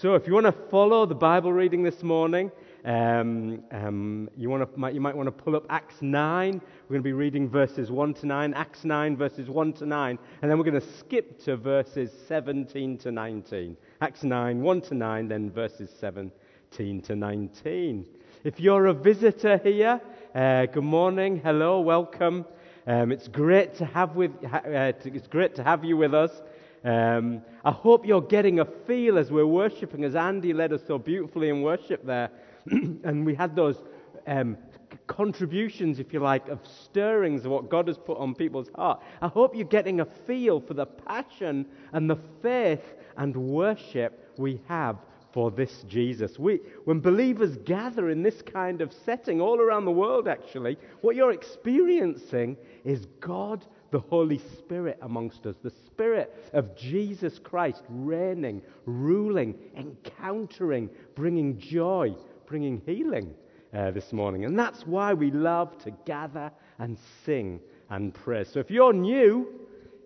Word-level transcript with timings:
So, 0.00 0.14
if 0.14 0.28
you 0.28 0.34
want 0.34 0.46
to 0.46 0.52
follow 0.52 1.06
the 1.06 1.16
Bible 1.16 1.52
reading 1.52 1.82
this 1.82 2.04
morning, 2.04 2.52
um, 2.84 3.64
um, 3.72 4.30
you, 4.36 4.48
want 4.48 4.62
to, 4.62 4.92
you 4.94 5.00
might 5.00 5.16
want 5.16 5.26
to 5.26 5.32
pull 5.32 5.56
up 5.56 5.66
Acts 5.70 6.00
9. 6.00 6.52
We're 6.54 6.88
going 6.88 7.00
to 7.00 7.02
be 7.02 7.12
reading 7.12 7.48
verses 7.48 7.90
1 7.90 8.14
to 8.14 8.26
9. 8.26 8.54
Acts 8.54 8.84
9, 8.84 9.16
verses 9.16 9.48
1 9.48 9.72
to 9.72 9.86
9. 9.86 10.18
And 10.40 10.48
then 10.48 10.56
we're 10.56 10.62
going 10.62 10.80
to 10.80 10.98
skip 10.98 11.42
to 11.46 11.56
verses 11.56 12.12
17 12.28 12.98
to 12.98 13.10
19. 13.10 13.76
Acts 14.00 14.22
9, 14.22 14.62
1 14.62 14.80
to 14.82 14.94
9, 14.94 15.26
then 15.26 15.50
verses 15.50 15.90
17 15.98 17.02
to 17.02 17.16
19. 17.16 18.06
If 18.44 18.60
you're 18.60 18.86
a 18.86 18.94
visitor 18.94 19.58
here, 19.58 20.00
uh, 20.32 20.66
good 20.66 20.84
morning, 20.84 21.40
hello, 21.42 21.80
welcome. 21.80 22.44
Um, 22.86 23.10
it's 23.10 23.26
great 23.26 23.74
to 23.74 23.84
have 23.84 24.14
with, 24.14 24.30
uh, 24.44 24.92
it's 25.04 25.26
great 25.26 25.56
to 25.56 25.64
have 25.64 25.84
you 25.84 25.96
with 25.96 26.14
us. 26.14 26.40
Um, 26.84 27.42
I 27.64 27.70
hope 27.70 28.06
you're 28.06 28.20
getting 28.20 28.60
a 28.60 28.64
feel 28.64 29.18
as 29.18 29.30
we're 29.30 29.46
worshiping, 29.46 30.04
as 30.04 30.14
Andy 30.14 30.52
led 30.52 30.72
us 30.72 30.82
so 30.86 30.98
beautifully 30.98 31.48
in 31.48 31.62
worship 31.62 32.04
there. 32.04 32.30
and 32.70 33.26
we 33.26 33.34
had 33.34 33.56
those 33.56 33.82
um, 34.26 34.56
contributions, 35.06 35.98
if 35.98 36.12
you 36.12 36.20
like, 36.20 36.48
of 36.48 36.60
stirrings 36.66 37.44
of 37.44 37.50
what 37.50 37.68
God 37.68 37.88
has 37.88 37.98
put 37.98 38.18
on 38.18 38.34
people's 38.34 38.70
heart. 38.74 39.02
I 39.20 39.28
hope 39.28 39.54
you're 39.54 39.64
getting 39.64 40.00
a 40.00 40.04
feel 40.04 40.60
for 40.60 40.74
the 40.74 40.86
passion 40.86 41.66
and 41.92 42.08
the 42.08 42.18
faith 42.42 42.94
and 43.16 43.36
worship 43.36 44.32
we 44.36 44.60
have 44.68 44.96
for 45.32 45.50
this 45.50 45.84
Jesus. 45.88 46.38
We, 46.38 46.60
when 46.84 47.00
believers 47.00 47.56
gather 47.58 48.10
in 48.10 48.22
this 48.22 48.42
kind 48.42 48.80
of 48.80 48.92
setting 48.92 49.40
all 49.40 49.60
around 49.60 49.84
the 49.84 49.90
world, 49.90 50.26
actually, 50.26 50.78
what 51.00 51.16
you're 51.16 51.32
experiencing 51.32 52.56
is 52.84 53.06
God 53.20 53.66
the 53.90 54.00
Holy 54.00 54.38
Spirit 54.58 54.98
amongst 55.02 55.46
us, 55.46 55.56
the 55.62 55.72
Spirit 55.86 56.50
of 56.52 56.76
Jesus 56.76 57.38
Christ 57.38 57.82
reigning, 57.88 58.62
ruling, 58.84 59.54
encountering, 59.76 60.90
bringing 61.14 61.58
joy, 61.58 62.14
bringing 62.46 62.82
healing 62.84 63.34
uh, 63.74 63.90
this 63.90 64.12
morning. 64.12 64.44
And 64.44 64.58
that's 64.58 64.86
why 64.86 65.14
we 65.14 65.30
love 65.30 65.78
to 65.84 65.90
gather 66.04 66.50
and 66.78 66.98
sing 67.24 67.60
and 67.90 68.12
praise. 68.12 68.50
So 68.52 68.60
if 68.60 68.70
you're 68.70 68.92
new, 68.92 69.48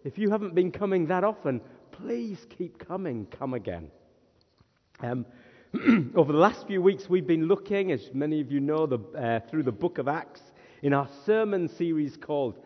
if 0.05 0.19
you 0.19 0.31
haven't 0.31 0.55
been 0.55 0.71
coming 0.71 1.07
that 1.07 1.25
often, 1.25 1.61
please 1.91 2.47
keep 2.57 2.79
coming, 2.79 3.27
come 3.27 3.55
again. 3.55 3.91
Um, 5.01 5.27
over 6.15 6.33
the 6.33 6.39
last 6.39 6.67
few 6.67 6.83
weeks, 6.83 7.09
we've 7.09 7.27
been 7.27 7.47
looking, 7.47 7.93
as 7.93 8.11
many 8.13 8.41
of 8.41 8.53
you 8.53 8.61
know, 8.61 8.87
the, 8.87 8.99
uh, 9.19 9.41
through 9.49 9.63
the 9.63 9.73
book 9.73 9.99
of 9.99 10.07
Acts 10.07 10.41
in 10.83 10.93
our 10.93 11.09
sermon 11.25 11.69
series 11.69 12.17
called 12.17 12.59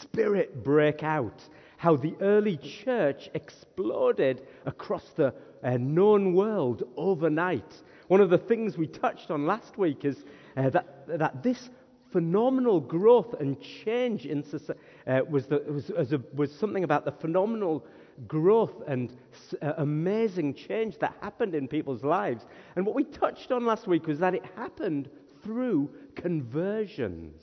Spirit 0.00 0.62
Break 0.64 1.02
Out. 1.02 1.42
How 1.76 1.96
the 1.96 2.14
early 2.20 2.56
church 2.56 3.30
exploded 3.34 4.46
across 4.66 5.08
the 5.16 5.34
uh, 5.62 5.76
known 5.78 6.34
world 6.34 6.82
overnight. 6.96 7.82
One 8.08 8.20
of 8.20 8.30
the 8.30 8.38
things 8.38 8.76
we 8.76 8.86
touched 8.86 9.30
on 9.30 9.46
last 9.46 9.78
week 9.78 10.04
is 10.04 10.24
uh, 10.56 10.70
that, 10.70 11.06
that 11.18 11.42
this 11.42 11.70
phenomenal 12.12 12.80
growth 12.80 13.34
and 13.40 13.56
change 13.60 14.26
in 14.26 14.42
society 14.42 14.80
uh, 15.06 15.20
was, 15.28 15.46
the, 15.46 15.62
was, 15.68 16.12
a, 16.12 16.20
was 16.34 16.52
something 16.52 16.84
about 16.84 17.04
the 17.04 17.12
phenomenal 17.12 17.86
growth 18.26 18.82
and 18.86 19.16
uh, 19.62 19.72
amazing 19.78 20.54
change 20.54 20.98
that 20.98 21.14
happened 21.20 21.54
in 21.54 21.68
people's 21.68 22.02
lives. 22.02 22.44
And 22.76 22.84
what 22.84 22.94
we 22.94 23.04
touched 23.04 23.52
on 23.52 23.64
last 23.64 23.86
week 23.86 24.06
was 24.06 24.18
that 24.18 24.34
it 24.34 24.44
happened 24.56 25.08
through 25.42 25.90
conversions. 26.16 27.40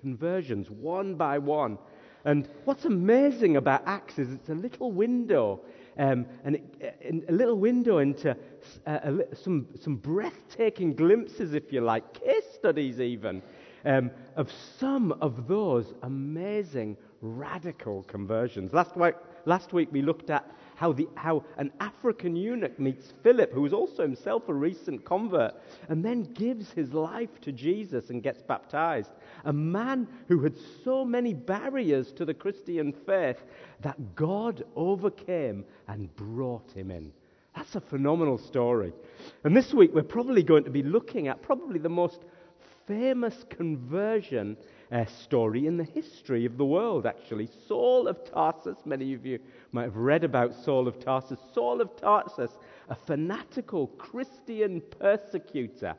Conversions, 0.00 0.70
one 0.70 1.14
by 1.14 1.38
one. 1.38 1.78
And 2.24 2.48
what's 2.64 2.84
amazing 2.84 3.56
about 3.56 3.82
Acts 3.86 4.18
is 4.18 4.32
it's 4.32 4.48
a 4.48 4.54
little 4.54 4.92
window, 4.92 5.60
um, 5.98 6.26
and 6.44 6.56
it, 6.56 7.24
a 7.28 7.32
little 7.32 7.56
window 7.56 7.98
into 7.98 8.36
uh, 8.86 9.12
some, 9.34 9.66
some 9.80 9.96
breathtaking 9.96 10.94
glimpses, 10.94 11.54
if 11.54 11.72
you 11.72 11.80
like, 11.80 12.12
case 12.14 12.44
studies 12.54 13.00
even, 13.00 13.42
um, 13.84 14.10
of 14.36 14.50
some 14.78 15.12
of 15.20 15.46
those 15.48 15.94
amazing 16.02 16.96
radical 17.20 18.02
conversions. 18.04 18.72
Last 18.72 18.96
week, 18.96 19.14
last 19.44 19.72
week 19.72 19.88
we 19.90 20.02
looked 20.02 20.30
at 20.30 20.50
how, 20.78 20.92
the, 20.92 21.08
how 21.16 21.42
an 21.56 21.72
African 21.80 22.36
eunuch 22.36 22.78
meets 22.78 23.12
Philip, 23.24 23.52
who 23.52 23.66
is 23.66 23.72
also 23.72 24.02
himself 24.02 24.48
a 24.48 24.54
recent 24.54 25.04
convert, 25.04 25.54
and 25.88 26.04
then 26.04 26.22
gives 26.34 26.70
his 26.70 26.92
life 26.92 27.40
to 27.40 27.50
Jesus 27.50 28.10
and 28.10 28.22
gets 28.22 28.42
baptized. 28.42 29.10
A 29.44 29.52
man 29.52 30.06
who 30.28 30.38
had 30.38 30.54
so 30.84 31.04
many 31.04 31.34
barriers 31.34 32.12
to 32.12 32.24
the 32.24 32.32
Christian 32.32 32.92
faith 32.92 33.38
that 33.80 34.14
God 34.14 34.62
overcame 34.76 35.64
and 35.88 36.14
brought 36.14 36.70
him 36.70 36.92
in. 36.92 37.12
That's 37.56 37.74
a 37.74 37.80
phenomenal 37.80 38.38
story. 38.38 38.92
And 39.42 39.56
this 39.56 39.74
week 39.74 39.90
we're 39.92 40.04
probably 40.04 40.44
going 40.44 40.62
to 40.62 40.70
be 40.70 40.84
looking 40.84 41.26
at 41.26 41.42
probably 41.42 41.80
the 41.80 41.88
most 41.88 42.20
famous 42.86 43.44
conversion 43.50 44.56
uh, 44.90 45.04
story 45.04 45.66
in 45.66 45.76
the 45.76 45.84
history 45.84 46.44
of 46.44 46.56
the 46.56 46.64
world, 46.64 47.06
actually. 47.06 47.48
Saul 47.66 48.08
of 48.08 48.24
Tarsus, 48.24 48.78
many 48.84 49.14
of 49.14 49.26
you 49.26 49.38
might 49.72 49.84
have 49.84 49.96
read 49.96 50.24
about 50.24 50.54
Saul 50.54 50.88
of 50.88 50.98
Tarsus. 50.98 51.38
Saul 51.52 51.80
of 51.80 51.96
Tarsus, 51.96 52.58
a 52.88 52.94
fanatical 52.94 53.88
Christian 53.88 54.80
persecutor, 54.98 55.94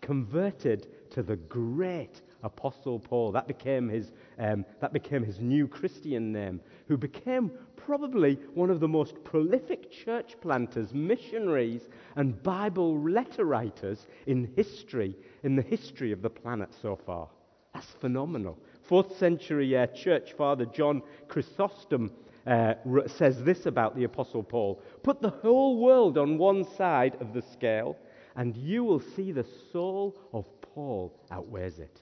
converted 0.00 1.10
to 1.10 1.22
the 1.22 1.36
great 1.36 2.22
Apostle 2.42 3.00
Paul. 3.00 3.32
That 3.32 3.48
became 3.48 3.88
his, 3.88 4.12
um, 4.38 4.64
that 4.80 4.92
became 4.92 5.24
his 5.24 5.40
new 5.40 5.66
Christian 5.66 6.32
name, 6.32 6.60
who 6.86 6.96
became 6.96 7.50
probably 7.76 8.38
one 8.54 8.70
of 8.70 8.80
the 8.80 8.88
most 8.88 9.22
prolific 9.24 9.90
church 9.90 10.36
planters, 10.40 10.94
missionaries, 10.94 11.88
and 12.16 12.40
Bible 12.42 13.00
letter 13.00 13.44
writers 13.44 14.06
in 14.26 14.52
history, 14.56 15.16
in 15.42 15.56
the 15.56 15.62
history 15.62 16.12
of 16.12 16.22
the 16.22 16.30
planet 16.30 16.72
so 16.80 16.94
far. 16.94 17.28
That's 17.78 17.92
phenomenal. 18.00 18.58
Fourth 18.88 19.16
century 19.18 19.76
uh, 19.76 19.86
church 19.86 20.32
father 20.32 20.66
John 20.66 21.00
Chrysostom 21.28 22.10
uh, 22.44 22.74
says 23.06 23.44
this 23.44 23.66
about 23.66 23.94
the 23.94 24.02
Apostle 24.02 24.42
Paul 24.42 24.82
Put 25.04 25.22
the 25.22 25.30
whole 25.30 25.78
world 25.78 26.18
on 26.18 26.38
one 26.38 26.64
side 26.76 27.16
of 27.20 27.32
the 27.32 27.42
scale, 27.52 27.96
and 28.34 28.56
you 28.56 28.82
will 28.82 28.98
see 28.98 29.30
the 29.30 29.46
soul 29.70 30.18
of 30.32 30.44
Paul 30.60 31.14
outweighs 31.30 31.78
it. 31.78 32.00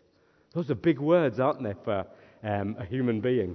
Those 0.54 0.70
are 0.70 0.74
big 0.74 0.98
words, 0.98 1.40
aren't 1.40 1.62
they, 1.62 1.74
for 1.84 2.06
um, 2.42 2.74
a 2.78 2.84
human 2.86 3.20
being? 3.20 3.54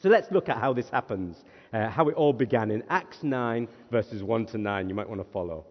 So 0.00 0.10
let's 0.10 0.30
look 0.30 0.48
at 0.48 0.58
how 0.58 0.72
this 0.72 0.88
happens, 0.88 1.42
uh, 1.72 1.88
how 1.88 2.08
it 2.10 2.14
all 2.14 2.32
began 2.32 2.70
in 2.70 2.84
Acts 2.90 3.24
9, 3.24 3.66
verses 3.90 4.22
1 4.22 4.46
to 4.46 4.58
9. 4.58 4.88
You 4.88 4.94
might 4.94 5.08
want 5.08 5.20
to 5.20 5.32
follow. 5.32 5.66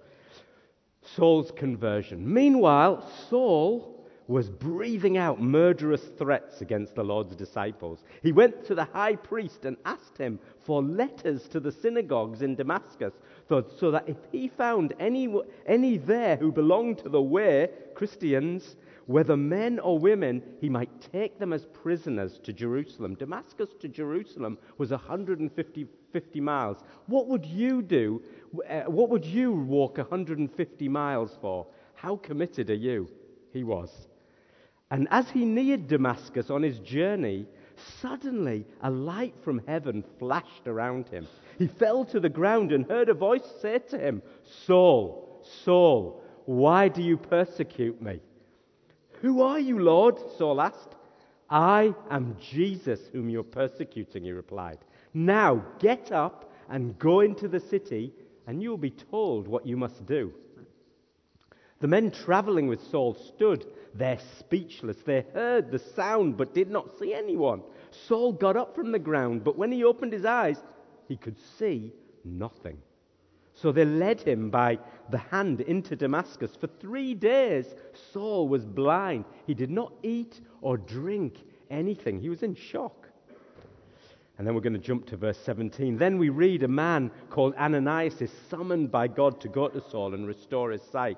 Saul's 1.15 1.51
conversion. 1.51 2.33
Meanwhile, 2.33 3.09
Saul 3.29 3.92
was 4.27 4.49
breathing 4.49 5.17
out 5.17 5.41
murderous 5.41 6.03
threats 6.17 6.61
against 6.61 6.95
the 6.95 7.03
Lord's 7.03 7.35
disciples. 7.35 8.03
He 8.21 8.31
went 8.31 8.65
to 8.65 8.75
the 8.75 8.85
high 8.85 9.15
priest 9.15 9.65
and 9.65 9.77
asked 9.85 10.17
him 10.17 10.39
for 10.59 10.81
letters 10.81 11.47
to 11.49 11.59
the 11.59 11.71
synagogues 11.71 12.41
in 12.41 12.55
Damascus, 12.55 13.13
so 13.49 13.91
that 13.91 14.07
if 14.07 14.17
he 14.31 14.47
found 14.47 14.93
any, 14.99 15.33
any 15.65 15.97
there 15.97 16.37
who 16.37 16.51
belonged 16.51 16.99
to 16.99 17.09
the 17.09 17.21
way, 17.21 17.69
Christians, 17.95 18.77
whether 19.05 19.35
men 19.35 19.79
or 19.79 19.99
women, 19.99 20.41
he 20.61 20.69
might 20.69 21.11
take 21.11 21.37
them 21.37 21.51
as 21.51 21.65
prisoners 21.65 22.39
to 22.43 22.53
Jerusalem. 22.53 23.15
Damascus 23.15 23.69
to 23.81 23.89
Jerusalem 23.89 24.57
was 24.77 24.91
150 24.91 25.87
50 26.13 26.39
miles. 26.41 26.77
What 27.07 27.27
would 27.27 27.43
you 27.43 27.81
do? 27.81 28.21
Uh, 28.69 28.81
what 28.81 29.09
would 29.09 29.25
you 29.25 29.51
walk 29.51 29.97
150 29.97 30.87
miles 30.87 31.37
for? 31.41 31.65
How 31.95 32.17
committed 32.17 32.69
are 32.69 32.75
you? 32.75 33.09
He 33.51 33.63
was. 33.63 34.07
And 34.93 35.07
as 35.09 35.27
he 35.31 35.43
neared 35.43 35.87
Damascus 35.87 36.51
on 36.51 36.61
his 36.61 36.77
journey, 36.77 37.47
suddenly 37.99 38.63
a 38.83 38.91
light 38.91 39.33
from 39.43 39.59
heaven 39.65 40.03
flashed 40.19 40.67
around 40.67 41.09
him. 41.09 41.27
He 41.57 41.65
fell 41.65 42.05
to 42.05 42.19
the 42.19 42.29
ground 42.29 42.71
and 42.71 42.85
heard 42.85 43.09
a 43.09 43.15
voice 43.15 43.41
say 43.59 43.79
to 43.89 43.97
him, 43.97 44.21
Saul, 44.67 45.43
Saul, 45.63 46.23
why 46.45 46.89
do 46.89 47.01
you 47.01 47.17
persecute 47.17 48.03
me? 48.03 48.19
Who 49.21 49.41
are 49.41 49.59
you, 49.59 49.79
Lord? 49.79 50.19
Saul 50.37 50.61
asked. 50.61 50.93
I 51.49 51.95
am 52.11 52.37
Jesus 52.39 52.99
whom 53.11 53.31
you're 53.31 53.41
persecuting, 53.41 54.23
he 54.23 54.31
replied. 54.31 54.77
Now 55.15 55.65
get 55.79 56.11
up 56.11 56.53
and 56.69 56.99
go 56.99 57.21
into 57.21 57.47
the 57.47 57.59
city, 57.59 58.13
and 58.45 58.61
you 58.61 58.69
will 58.69 58.77
be 58.77 58.91
told 58.91 59.47
what 59.47 59.65
you 59.65 59.75
must 59.75 60.05
do. 60.05 60.33
The 61.83 61.89
men 61.89 62.11
traveling 62.11 62.67
with 62.67 62.81
Saul 62.81 63.13
stood 63.13 63.65
there 63.93 64.17
speechless. 64.39 64.99
They 65.05 65.25
heard 65.33 65.69
the 65.69 65.79
sound 65.79 66.37
but 66.37 66.53
did 66.53 66.71
not 66.71 66.97
see 66.97 67.13
anyone. 67.13 67.61
Saul 67.91 68.31
got 68.31 68.55
up 68.55 68.73
from 68.73 68.93
the 68.93 68.99
ground, 68.99 69.43
but 69.43 69.57
when 69.57 69.69
he 69.69 69.83
opened 69.83 70.13
his 70.13 70.23
eyes, 70.23 70.63
he 71.09 71.17
could 71.17 71.35
see 71.59 71.91
nothing. 72.23 72.77
So 73.53 73.73
they 73.73 73.83
led 73.83 74.21
him 74.21 74.49
by 74.49 74.79
the 75.09 75.17
hand 75.17 75.59
into 75.59 75.97
Damascus. 75.97 76.55
For 76.55 76.67
three 76.67 77.15
days, 77.15 77.75
Saul 78.13 78.47
was 78.47 78.65
blind. 78.65 79.25
He 79.45 79.53
did 79.53 79.69
not 79.69 79.91
eat 80.03 80.39
or 80.61 80.77
drink 80.77 81.35
anything, 81.69 82.21
he 82.21 82.29
was 82.29 82.43
in 82.43 82.55
shock. 82.55 83.09
And 84.37 84.47
then 84.47 84.55
we're 84.55 84.61
going 84.61 84.71
to 84.71 84.79
jump 84.79 85.05
to 85.07 85.17
verse 85.17 85.37
17. 85.43 85.97
Then 85.97 86.17
we 86.17 86.29
read 86.29 86.63
a 86.63 86.67
man 86.69 87.11
called 87.29 87.55
Ananias 87.55 88.21
is 88.21 88.31
summoned 88.49 88.89
by 88.89 89.09
God 89.09 89.41
to 89.41 89.49
go 89.49 89.67
to 89.67 89.81
Saul 89.91 90.13
and 90.13 90.25
restore 90.25 90.71
his 90.71 90.81
sight. 90.81 91.17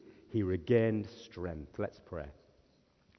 he 0.31 0.43
regained 0.43 1.07
strength. 1.07 1.77
Let's 1.77 1.99
pray. 1.99 2.25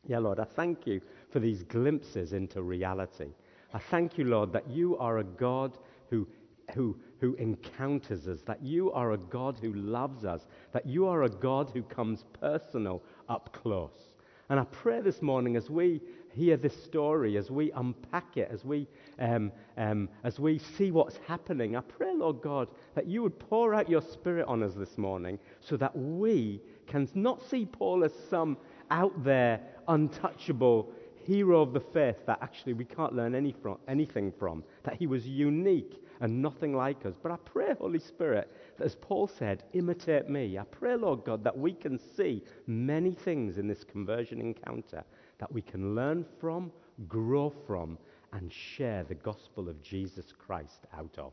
Yeah, 0.06 0.18
Lord, 0.18 0.40
I 0.40 0.44
thank 0.44 0.86
you 0.86 1.00
for 1.30 1.38
these 1.38 1.62
glimpses 1.62 2.32
into 2.32 2.62
reality. 2.62 3.28
I 3.72 3.78
thank 3.78 4.18
you, 4.18 4.24
Lord, 4.24 4.52
that 4.52 4.68
you 4.68 4.96
are 4.98 5.18
a 5.18 5.24
God 5.24 5.78
who, 6.10 6.26
who, 6.74 6.96
who 7.20 7.34
encounters 7.34 8.26
us, 8.26 8.40
that 8.42 8.62
you 8.62 8.90
are 8.92 9.12
a 9.12 9.18
God 9.18 9.58
who 9.60 9.72
loves 9.74 10.24
us, 10.24 10.46
that 10.72 10.86
you 10.86 11.06
are 11.06 11.22
a 11.22 11.28
God 11.28 11.70
who 11.72 11.82
comes 11.82 12.24
personal 12.40 13.02
up 13.28 13.52
close. 13.52 14.14
And 14.48 14.58
I 14.58 14.64
pray 14.64 15.00
this 15.00 15.22
morning 15.22 15.56
as 15.56 15.70
we 15.70 16.00
hear 16.34 16.56
this 16.56 16.76
story, 16.84 17.36
as 17.36 17.50
we 17.50 17.70
unpack 17.72 18.36
it, 18.36 18.50
as 18.52 18.64
we, 18.64 18.86
um, 19.18 19.52
um, 19.76 20.08
as 20.24 20.40
we 20.40 20.58
see 20.58 20.90
what's 20.90 21.18
happening, 21.26 21.76
I 21.76 21.80
pray, 21.80 22.12
Lord 22.14 22.42
God, 22.42 22.68
that 22.94 23.06
you 23.06 23.22
would 23.22 23.38
pour 23.38 23.74
out 23.74 23.88
your 23.88 24.02
spirit 24.02 24.46
on 24.48 24.62
us 24.62 24.74
this 24.74 24.98
morning 24.98 25.38
so 25.60 25.76
that 25.76 25.96
we 25.96 26.60
can 26.92 27.08
not 27.14 27.42
see 27.48 27.64
Paul 27.64 28.04
as 28.04 28.12
some 28.28 28.58
out 28.90 29.24
there, 29.24 29.60
untouchable 29.88 30.92
hero 31.24 31.62
of 31.62 31.72
the 31.72 31.80
faith 31.80 32.16
that 32.26 32.38
actually 32.42 32.74
we 32.74 32.84
can't 32.84 33.14
learn 33.14 33.34
any 33.34 33.52
from, 33.62 33.78
anything 33.88 34.30
from, 34.38 34.62
that 34.82 34.96
he 34.96 35.06
was 35.06 35.26
unique 35.26 36.04
and 36.20 36.42
nothing 36.42 36.76
like 36.76 37.06
us. 37.06 37.14
But 37.22 37.32
I 37.32 37.36
pray, 37.46 37.74
Holy 37.78 37.98
Spirit, 37.98 38.54
that 38.76 38.84
as 38.84 38.94
Paul 38.96 39.26
said, 39.26 39.64
imitate 39.72 40.28
me. 40.28 40.58
I 40.58 40.64
pray, 40.64 40.94
Lord 40.96 41.24
God, 41.24 41.42
that 41.44 41.56
we 41.56 41.72
can 41.72 41.98
see 41.98 42.42
many 42.66 43.12
things 43.12 43.56
in 43.56 43.66
this 43.66 43.84
conversion 43.84 44.38
encounter 44.40 45.02
that 45.38 45.50
we 45.50 45.62
can 45.62 45.94
learn 45.94 46.26
from, 46.38 46.70
grow 47.08 47.54
from, 47.66 47.96
and 48.34 48.52
share 48.52 49.02
the 49.04 49.14
gospel 49.14 49.70
of 49.70 49.82
Jesus 49.82 50.26
Christ 50.38 50.86
out 50.94 51.16
of. 51.16 51.32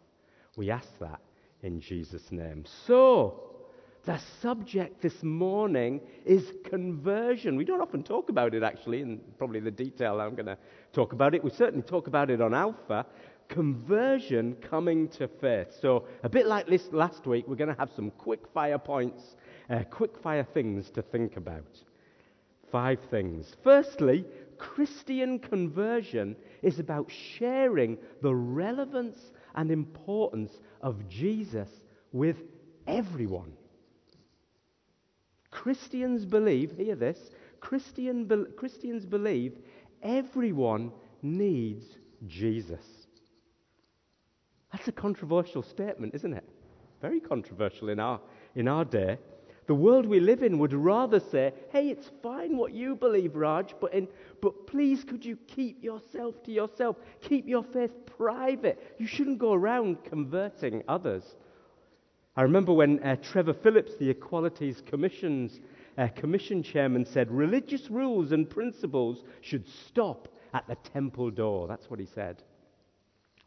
We 0.55 0.71
ask 0.71 0.97
that 0.99 1.19
in 1.63 1.81
Jesus' 1.81 2.31
name. 2.31 2.63
So, 2.65 3.58
the 4.05 4.19
subject 4.41 5.01
this 5.01 5.23
morning 5.23 6.01
is 6.25 6.53
conversion. 6.63 7.55
We 7.55 7.65
don't 7.65 7.81
often 7.81 8.03
talk 8.03 8.29
about 8.29 8.53
it, 8.53 8.63
actually, 8.63 9.01
in 9.01 9.19
probably 9.37 9.59
the 9.59 9.71
detail 9.71 10.19
I'm 10.19 10.35
going 10.35 10.45
to 10.45 10.57
talk 10.93 11.13
about 11.13 11.35
it. 11.35 11.43
We 11.43 11.49
certainly 11.49 11.83
talk 11.83 12.07
about 12.07 12.29
it 12.29 12.41
on 12.41 12.53
Alpha. 12.53 13.05
Conversion 13.49 14.55
coming 14.61 15.07
to 15.09 15.27
faith. 15.27 15.67
So, 15.81 16.05
a 16.23 16.29
bit 16.29 16.45
like 16.45 16.67
this 16.67 16.87
last 16.91 17.25
week, 17.25 17.45
we're 17.47 17.55
going 17.55 17.73
to 17.73 17.79
have 17.79 17.91
some 17.95 18.11
quick 18.11 18.41
fire 18.53 18.77
points, 18.77 19.35
uh, 19.69 19.83
quick 19.89 20.17
fire 20.21 20.47
things 20.53 20.89
to 20.91 21.01
think 21.01 21.35
about. 21.35 21.77
Five 22.71 22.99
things. 23.09 23.55
Firstly, 23.63 24.23
Christian 24.59 25.39
conversion 25.39 26.35
is 26.61 26.79
about 26.79 27.09
sharing 27.09 27.97
the 28.21 28.33
relevance 28.33 29.19
and 29.55 29.71
importance 29.71 30.51
of 30.81 31.09
Jesus 31.09 31.69
with 32.11 32.37
everyone. 32.87 33.53
Christians 35.51 36.25
believe, 36.25 36.75
hear 36.77 36.95
this, 36.95 37.31
Christian, 37.59 38.25
be, 38.25 38.45
Christians 38.55 39.05
believe 39.05 39.57
everyone 40.01 40.91
needs 41.21 41.85
Jesus. 42.27 42.85
That's 44.71 44.87
a 44.87 44.91
controversial 44.91 45.63
statement, 45.63 46.13
isn't 46.13 46.33
it? 46.33 46.47
Very 47.01 47.19
controversial 47.19 47.89
in 47.89 47.99
our, 47.99 48.19
in 48.55 48.67
our 48.67 48.85
day. 48.85 49.17
The 49.67 49.75
world 49.75 50.07
we 50.07 50.19
live 50.19 50.41
in 50.41 50.57
would 50.57 50.73
rather 50.73 51.19
say, 51.19 51.53
hey, 51.71 51.89
it's 51.89 52.09
fine 52.23 52.57
what 52.57 52.73
you 52.73 52.95
believe, 52.95 53.35
Raj, 53.35 53.75
but, 53.79 53.93
in, 53.93 54.07
but 54.41 54.65
please 54.65 55.03
could 55.03 55.23
you 55.23 55.37
keep 55.47 55.83
yourself 55.83 56.41
to 56.43 56.51
yourself? 56.51 56.97
Keep 57.21 57.47
your 57.47 57.63
faith 57.63 57.93
private. 58.05 58.95
You 58.97 59.05
shouldn't 59.05 59.37
go 59.37 59.53
around 59.53 60.03
converting 60.03 60.83
others. 60.87 61.35
I 62.35 62.43
remember 62.43 62.73
when 62.73 63.01
uh, 63.03 63.15
Trevor 63.17 63.53
Phillips, 63.53 63.95
the 63.95 64.09
Equalities 64.09 64.81
Commission's 64.85 65.59
uh, 65.97 66.07
Commission 66.15 66.63
chairman, 66.63 67.05
said 67.05 67.29
religious 67.31 67.89
rules 67.89 68.31
and 68.31 68.49
principles 68.49 69.23
should 69.41 69.67
stop 69.67 70.27
at 70.53 70.67
the 70.67 70.75
temple 70.75 71.31
door. 71.31 71.67
That's 71.67 71.89
what 71.89 71.99
he 71.99 72.05
said. 72.05 72.43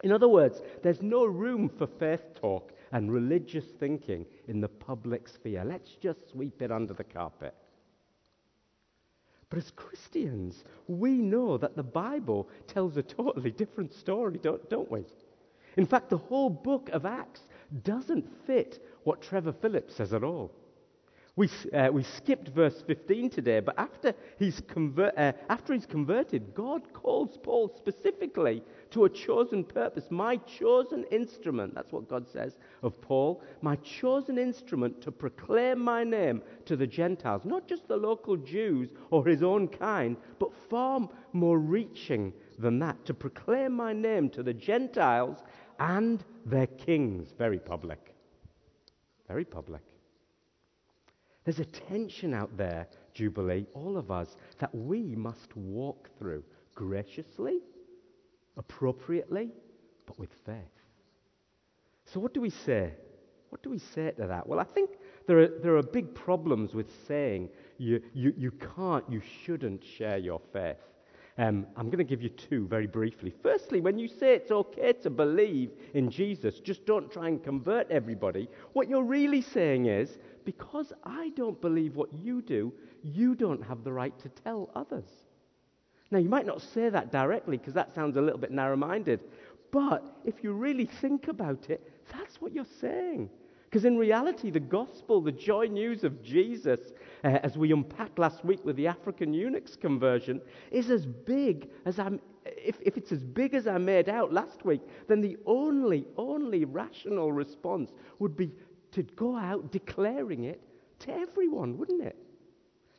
In 0.03 0.13
other 0.13 0.29
words, 0.29 0.61
there's 0.83 1.01
no 1.01 1.25
room 1.25 1.71
for 1.79 1.87
faith 1.87 2.35
talk 2.41 2.73
and 2.91 3.11
religious 3.11 3.65
thinking 3.79 4.27
in 4.49 4.61
the 4.61 4.69
public 4.69 5.29
sphere. 5.29 5.65
Let's 5.65 5.91
just 6.01 6.31
sweep 6.31 6.61
it 6.61 6.73
under 6.73 6.93
the 6.93 7.05
carpet. 7.05 7.55
But 9.49 9.59
as 9.59 9.71
Christians, 9.71 10.65
we 10.89 11.13
know 11.13 11.59
that 11.59 11.77
the 11.77 11.83
Bible 11.83 12.49
tells 12.67 12.97
a 12.97 13.03
totally 13.03 13.51
different 13.51 13.93
story, 13.93 14.39
don't, 14.43 14.69
don't 14.69 14.91
we? 14.91 15.05
In 15.77 15.87
fact, 15.87 16.11
the 16.11 16.19
whole 16.19 16.51
book 16.51 16.91
of 16.91 17.07
Acts 17.07 17.43
doesn't 17.83 18.29
fit 18.47 18.85
what 19.05 19.23
Trevor 19.23 19.53
Phillips 19.53 19.97
says 19.97 20.13
at 20.13 20.25
all. 20.25 20.53
We, 21.35 21.49
uh, 21.73 21.89
we 21.91 22.03
skipped 22.03 22.49
verse 22.49 22.83
15 22.87 23.31
today, 23.31 23.61
but 23.61 23.79
after 23.79 24.13
he's, 24.39 24.61
conver- 24.61 25.15
uh, 25.17 25.33
after 25.49 25.73
he's 25.73 25.87
converted, 25.87 26.55
God 26.55 26.93
calls 26.93 27.39
Paul 27.43 27.73
specifically 27.75 28.63
to 28.91 29.07
a 29.07 29.09
chosen 29.09 29.65
purpose. 29.65 30.05
My 30.11 30.37
chosen 30.37 31.05
instrument, 31.05 31.75
that's 31.75 31.91
what 31.91 32.07
God 32.07 32.29
says 32.29 32.59
of 32.83 33.01
Paul, 33.01 33.43
my 33.63 33.77
chosen 33.77 34.37
instrument 34.37 35.01
to 35.01 35.11
proclaim 35.11 35.79
my 35.79 36.05
name 36.05 36.43
to 36.67 36.77
the 36.77 36.87
Gentiles, 36.87 37.47
not 37.47 37.67
just 37.67 37.89
the 37.89 37.97
local 37.97 38.37
Jews 38.37 38.91
or 39.11 39.27
his 39.27 39.43
own 39.43 39.69
kind, 39.69 40.19
but 40.39 40.51
far 40.69 41.09
more 41.33 41.59
reaching 41.59 42.35
than 42.59 42.79
that, 42.81 43.07
to 43.07 43.15
proclaim 43.15 43.73
my 43.73 43.95
name 43.95 44.29
to 44.31 44.43
the 44.43 44.53
Gentiles 44.53 45.39
and 45.79 46.25
their 46.47 46.67
kings. 46.67 47.33
Very 47.39 47.59
public. 47.59 48.15
Very 49.29 49.45
public. 49.45 49.83
There's 51.45 51.59
a 51.59 51.65
tension 51.65 52.35
out 52.35 52.57
there, 52.57 52.87
Jubilee, 53.15 53.67
all 53.75 53.97
of 53.97 54.11
us, 54.11 54.37
that 54.59 54.75
we 54.75 55.17
must 55.17 55.57
walk 55.57 56.09
through 56.19 56.45
graciously, 56.75 57.61
appropriately, 58.57 59.51
but 60.07 60.19
with 60.19 60.31
faith. 60.47 60.57
So, 62.05 62.21
what 62.21 62.35
do 62.35 62.41
we 62.41 62.51
say? 62.51 62.93
What 63.51 63.63
do 63.63 63.71
we 63.71 63.79
say 63.79 64.13
to 64.13 64.27
that? 64.27 64.47
Well, 64.47 64.61
I 64.61 64.65
think 64.65 64.91
there 65.27 65.41
are, 65.41 65.49
there 65.63 65.77
are 65.77 65.83
big 65.83 66.15
problems 66.15 66.75
with 66.75 66.91
saying 67.07 67.51
you, 67.79 68.01
you, 68.15 68.33
you 68.37 68.51
can't, 68.77 69.05
you 69.11 69.21
shouldn't 69.45 69.85
share 69.85 70.19
your 70.19 70.41
faith. 70.53 70.77
Um, 71.39 71.67
I'm 71.77 71.87
going 71.87 71.99
to 71.99 72.05
give 72.05 72.23
you 72.23 72.29
two 72.29 72.67
very 72.67 72.87
briefly. 72.87 73.33
Firstly, 73.43 73.81
when 73.81 73.99
you 73.99 74.07
say 74.07 74.35
it's 74.35 74.51
okay 74.51 74.93
to 74.93 75.11
believe 75.11 75.71
in 75.95 76.11
Jesus, 76.11 76.61
just 76.61 76.85
don't 76.85 77.11
try 77.11 77.29
and 77.29 77.43
convert 77.43 77.91
everybody, 77.91 78.49
what 78.75 78.89
you're 78.89 79.03
really 79.03 79.41
saying 79.41 79.87
is 79.87 80.19
because 80.45 80.93
I 81.05 81.31
don't 81.31 81.59
believe 81.61 81.97
what 81.97 82.13
you 82.13 82.43
do, 82.43 82.73
you 83.03 83.35
don't 83.35 83.65
have 83.65 83.83
the 83.83 83.93
right 83.93 84.17
to 84.19 84.29
tell 84.29 84.71
others. 84.75 85.09
Now, 86.11 86.19
you 86.19 86.29
might 86.29 86.47
not 86.47 86.61
say 86.61 86.91
that 86.91 87.11
directly 87.11 87.57
because 87.57 87.73
that 87.75 87.95
sounds 87.95 88.19
a 88.19 88.21
little 88.21 88.39
bit 88.39 88.51
narrow 88.51 88.77
minded, 88.77 89.25
but 89.71 90.05
if 90.27 90.45
you 90.45 90.53
really 90.53 90.85
think 90.85 91.29
about 91.29 91.71
it, 91.71 91.91
that's 92.13 92.43
what 92.43 92.53
you're 92.53 92.67
saying. 92.81 93.31
Because 93.65 93.87
in 93.87 93.97
reality, 93.97 94.51
the 94.51 94.61
gospel, 94.61 95.23
the 95.23 95.33
joy 95.33 95.65
news 95.65 96.05
of 96.05 96.23
Jesus, 96.23 96.93
uh, 97.25 97.39
as 97.43 97.57
we 97.57 97.73
unpacked 97.73 98.19
last 98.19 98.45
week 98.45 98.65
with 98.65 98.77
the 98.77 98.87
African 98.87 99.33
eunuch's 99.33 99.77
conversion, 99.77 100.41
is 100.71 100.91
as 100.91 101.07
big 101.07 101.69
as 101.85 101.99
I'm. 101.99 102.21
If, 102.45 102.77
if 102.81 102.97
it's 102.97 103.13
as 103.13 103.23
big 103.23 103.55
as 103.55 103.69
I 103.69 103.79
made 103.79 104.09
out 104.09 104.33
last 104.33 104.65
week, 104.65 104.81
then 105.07 105.21
the 105.21 105.37
only, 105.47 106.07
only 106.17 106.65
rational 106.65 107.31
response 107.31 107.93
would 108.19 108.37
be 108.37 108.51
to 108.91 109.03
go 109.03 109.37
out 109.37 109.71
declaring 109.71 110.45
it 110.45 110.61
to 111.01 111.13
everyone, 111.13 111.79
wouldn't 111.79 112.03
it? 112.03 112.17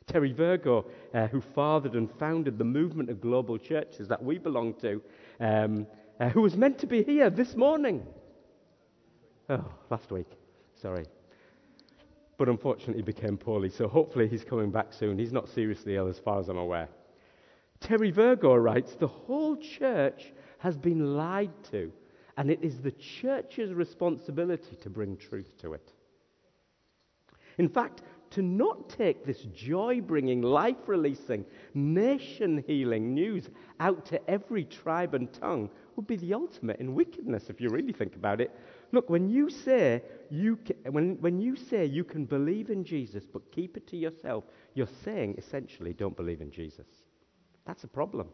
Terry 0.06 0.32
Virgo, 0.32 0.86
uh, 1.14 1.26
who 1.28 1.40
fathered 1.40 1.94
and 1.94 2.10
founded 2.18 2.58
the 2.58 2.64
movement 2.64 3.10
of 3.10 3.20
global 3.20 3.58
churches 3.58 4.08
that 4.08 4.22
we 4.22 4.38
belong 4.38 4.74
to, 4.74 5.00
um, 5.40 5.86
uh, 6.20 6.28
who 6.28 6.42
was 6.42 6.56
meant 6.56 6.78
to 6.78 6.86
be 6.86 7.02
here 7.02 7.30
this 7.30 7.56
morning. 7.56 8.06
Oh, 9.48 9.64
last 9.90 10.10
week. 10.10 10.30
Sorry. 10.74 11.04
But 12.36 12.48
unfortunately 12.48 13.02
became 13.02 13.36
poorly, 13.36 13.70
so 13.70 13.86
hopefully 13.86 14.26
he's 14.26 14.44
coming 14.44 14.70
back 14.70 14.92
soon. 14.92 15.18
He's 15.18 15.32
not 15.32 15.48
seriously 15.48 15.96
ill 15.96 16.08
as 16.08 16.18
far 16.18 16.40
as 16.40 16.48
I'm 16.48 16.58
aware. 16.58 16.88
Terry 17.80 18.10
Virgo 18.10 18.54
writes 18.54 18.94
The 18.94 19.06
whole 19.06 19.56
church 19.56 20.32
has 20.58 20.76
been 20.76 21.16
lied 21.16 21.52
to 21.70 21.92
and 22.36 22.50
it 22.50 22.60
is 22.62 22.80
the 22.80 22.92
church's 22.92 23.72
responsibility 23.72 24.76
to 24.76 24.90
bring 24.90 25.16
truth 25.16 25.56
to 25.58 25.74
it. 25.74 25.92
In 27.58 27.68
fact, 27.68 28.02
to 28.30 28.42
not 28.42 28.88
take 28.88 29.24
this 29.24 29.42
joy 29.54 30.00
bringing, 30.00 30.42
life 30.42 30.88
releasing, 30.88 31.44
nation 31.74 32.64
healing 32.66 33.14
news 33.14 33.48
out 33.78 34.04
to 34.06 34.30
every 34.30 34.64
tribe 34.64 35.14
and 35.14 35.32
tongue 35.32 35.70
would 35.94 36.06
be 36.08 36.16
the 36.16 36.34
ultimate 36.34 36.80
in 36.80 36.94
wickedness 36.94 37.48
if 37.48 37.60
you 37.60 37.68
really 37.68 37.92
think 37.92 38.16
about 38.16 38.40
it. 38.40 38.50
Look, 38.94 39.10
when 39.10 39.28
you 39.28 39.50
say 39.50 40.04
you 40.30 40.54
can, 40.54 40.76
when, 40.92 41.16
when 41.20 41.40
you 41.40 41.56
say 41.56 41.84
you 41.84 42.04
can 42.04 42.26
believe 42.26 42.70
in 42.70 42.84
Jesus 42.84 43.24
but 43.26 43.50
keep 43.50 43.76
it 43.76 43.88
to 43.88 43.96
yourself, 43.96 44.44
you're 44.74 44.96
saying 45.04 45.34
essentially 45.36 45.92
don't 45.92 46.16
believe 46.16 46.40
in 46.40 46.52
Jesus. 46.52 46.86
That's 47.66 47.82
a 47.82 47.88
problem. 47.88 48.28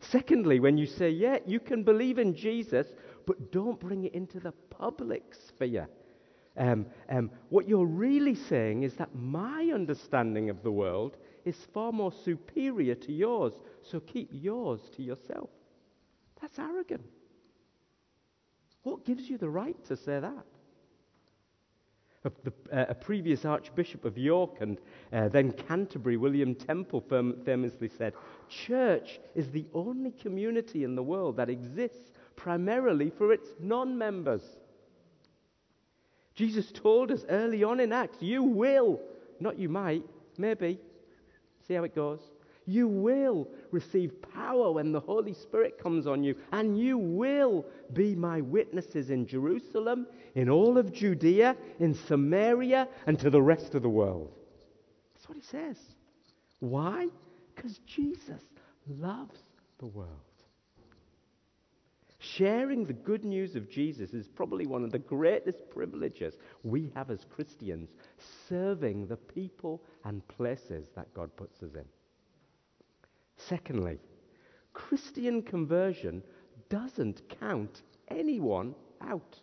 Secondly, 0.00 0.58
when 0.58 0.78
you 0.78 0.86
say, 0.86 1.10
yeah, 1.10 1.36
you 1.44 1.60
can 1.60 1.82
believe 1.82 2.18
in 2.18 2.34
Jesus, 2.34 2.86
but 3.26 3.52
don't 3.52 3.78
bring 3.78 4.04
it 4.04 4.14
into 4.14 4.40
the 4.40 4.52
public 4.70 5.34
sphere. 5.48 5.86
Um, 6.56 6.86
um, 7.10 7.30
what 7.50 7.68
you're 7.68 7.84
really 7.84 8.34
saying 8.34 8.84
is 8.84 8.94
that 8.94 9.14
my 9.14 9.70
understanding 9.74 10.48
of 10.48 10.62
the 10.62 10.72
world 10.72 11.18
is 11.44 11.56
far 11.74 11.92
more 11.92 12.12
superior 12.24 12.94
to 12.94 13.12
yours, 13.12 13.52
so 13.82 14.00
keep 14.00 14.30
yours 14.32 14.80
to 14.96 15.02
yourself. 15.02 15.50
That's 16.40 16.58
arrogant. 16.58 17.04
What 18.82 19.04
gives 19.04 19.28
you 19.28 19.38
the 19.38 19.48
right 19.48 19.82
to 19.86 19.96
say 19.96 20.20
that? 20.20 20.44
Uh, 22.24 22.30
a 22.70 22.94
previous 22.94 23.44
Archbishop 23.44 24.04
of 24.04 24.16
York 24.16 24.58
and 24.60 24.78
uh, 25.12 25.28
then 25.28 25.50
Canterbury, 25.50 26.16
William 26.16 26.54
Temple, 26.54 27.00
famously 27.44 27.88
said, 27.88 28.14
Church 28.48 29.18
is 29.34 29.50
the 29.50 29.66
only 29.74 30.12
community 30.12 30.84
in 30.84 30.94
the 30.94 31.02
world 31.02 31.36
that 31.36 31.50
exists 31.50 32.12
primarily 32.36 33.10
for 33.10 33.32
its 33.32 33.48
non 33.58 33.98
members. 33.98 34.42
Jesus 36.34 36.70
told 36.70 37.10
us 37.10 37.24
early 37.28 37.64
on 37.64 37.80
in 37.80 37.92
Acts, 37.92 38.18
you 38.20 38.42
will, 38.42 39.00
not 39.40 39.58
you 39.58 39.68
might, 39.68 40.04
maybe. 40.38 40.78
See 41.66 41.74
how 41.74 41.84
it 41.84 41.94
goes. 41.94 42.20
You 42.66 42.86
will 42.86 43.48
receive 43.70 44.22
power 44.34 44.72
when 44.72 44.92
the 44.92 45.00
Holy 45.00 45.34
Spirit 45.34 45.78
comes 45.82 46.06
on 46.06 46.22
you, 46.22 46.36
and 46.52 46.78
you 46.78 46.96
will 46.96 47.66
be 47.92 48.14
my 48.14 48.40
witnesses 48.40 49.10
in 49.10 49.26
Jerusalem, 49.26 50.06
in 50.34 50.48
all 50.48 50.78
of 50.78 50.92
Judea, 50.92 51.56
in 51.80 51.94
Samaria, 51.94 52.88
and 53.06 53.18
to 53.18 53.30
the 53.30 53.42
rest 53.42 53.74
of 53.74 53.82
the 53.82 53.88
world. 53.88 54.32
That's 55.14 55.28
what 55.28 55.36
he 55.36 55.42
says. 55.42 55.76
Why? 56.60 57.08
Because 57.54 57.78
Jesus 57.86 58.42
loves 58.86 59.40
the 59.78 59.86
world. 59.86 60.08
Sharing 62.20 62.84
the 62.84 62.92
good 62.92 63.24
news 63.24 63.56
of 63.56 63.68
Jesus 63.68 64.14
is 64.14 64.28
probably 64.28 64.64
one 64.64 64.84
of 64.84 64.92
the 64.92 64.98
greatest 65.00 65.68
privileges 65.70 66.34
we 66.62 66.92
have 66.94 67.10
as 67.10 67.26
Christians, 67.34 67.90
serving 68.48 69.08
the 69.08 69.16
people 69.16 69.82
and 70.04 70.26
places 70.28 70.86
that 70.94 71.12
God 71.14 71.36
puts 71.36 71.60
us 71.64 71.74
in. 71.74 71.84
Secondly, 73.48 73.98
Christian 74.72 75.42
conversion 75.42 76.22
doesn't 76.68 77.22
count 77.40 77.82
anyone 78.08 78.74
out. 79.00 79.38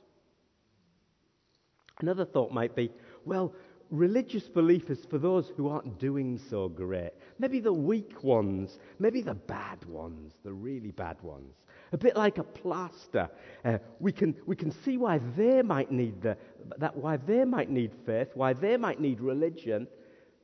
Another 2.00 2.25
thought 2.25 2.51
might 2.51 2.75
be 2.75 2.91
well, 3.25 3.53
religious 3.91 4.48
belief 4.48 4.89
is 4.89 5.06
for 5.10 5.18
those 5.18 5.51
who 5.58 5.68
aren't 5.68 6.00
doing 6.00 6.39
so 6.50 6.70
great. 6.70 7.12
Maybe 7.38 7.60
the 7.60 7.74
weak 7.74 8.24
ones, 8.24 8.79
maybe 9.00 9.22
the 9.22 9.34
bad 9.34 9.84
ones, 9.86 10.34
the 10.44 10.53
really 10.53 10.91
bad 10.91 11.22
ones. 11.22 11.56
A 11.91 11.98
bit 11.98 12.15
like 12.15 12.38
a 12.38 12.44
plaster. 12.44 13.29
Uh, 13.65 13.79
we, 14.00 14.12
can, 14.12 14.36
we 14.46 14.56
can 14.56 14.72
see 14.72 14.98
why 14.98 15.20
they 15.36 15.62
might 15.62 15.91
need 15.91 16.22
the, 16.22 16.38
that, 16.77 16.96
why 16.96 17.18
they 17.18 17.44
might 17.46 17.70
need 17.70 17.91
faith, 18.06 18.29
why 18.36 18.53
they 18.53 18.77
might 18.77 19.00
need 19.00 19.20
religion. 19.20 19.88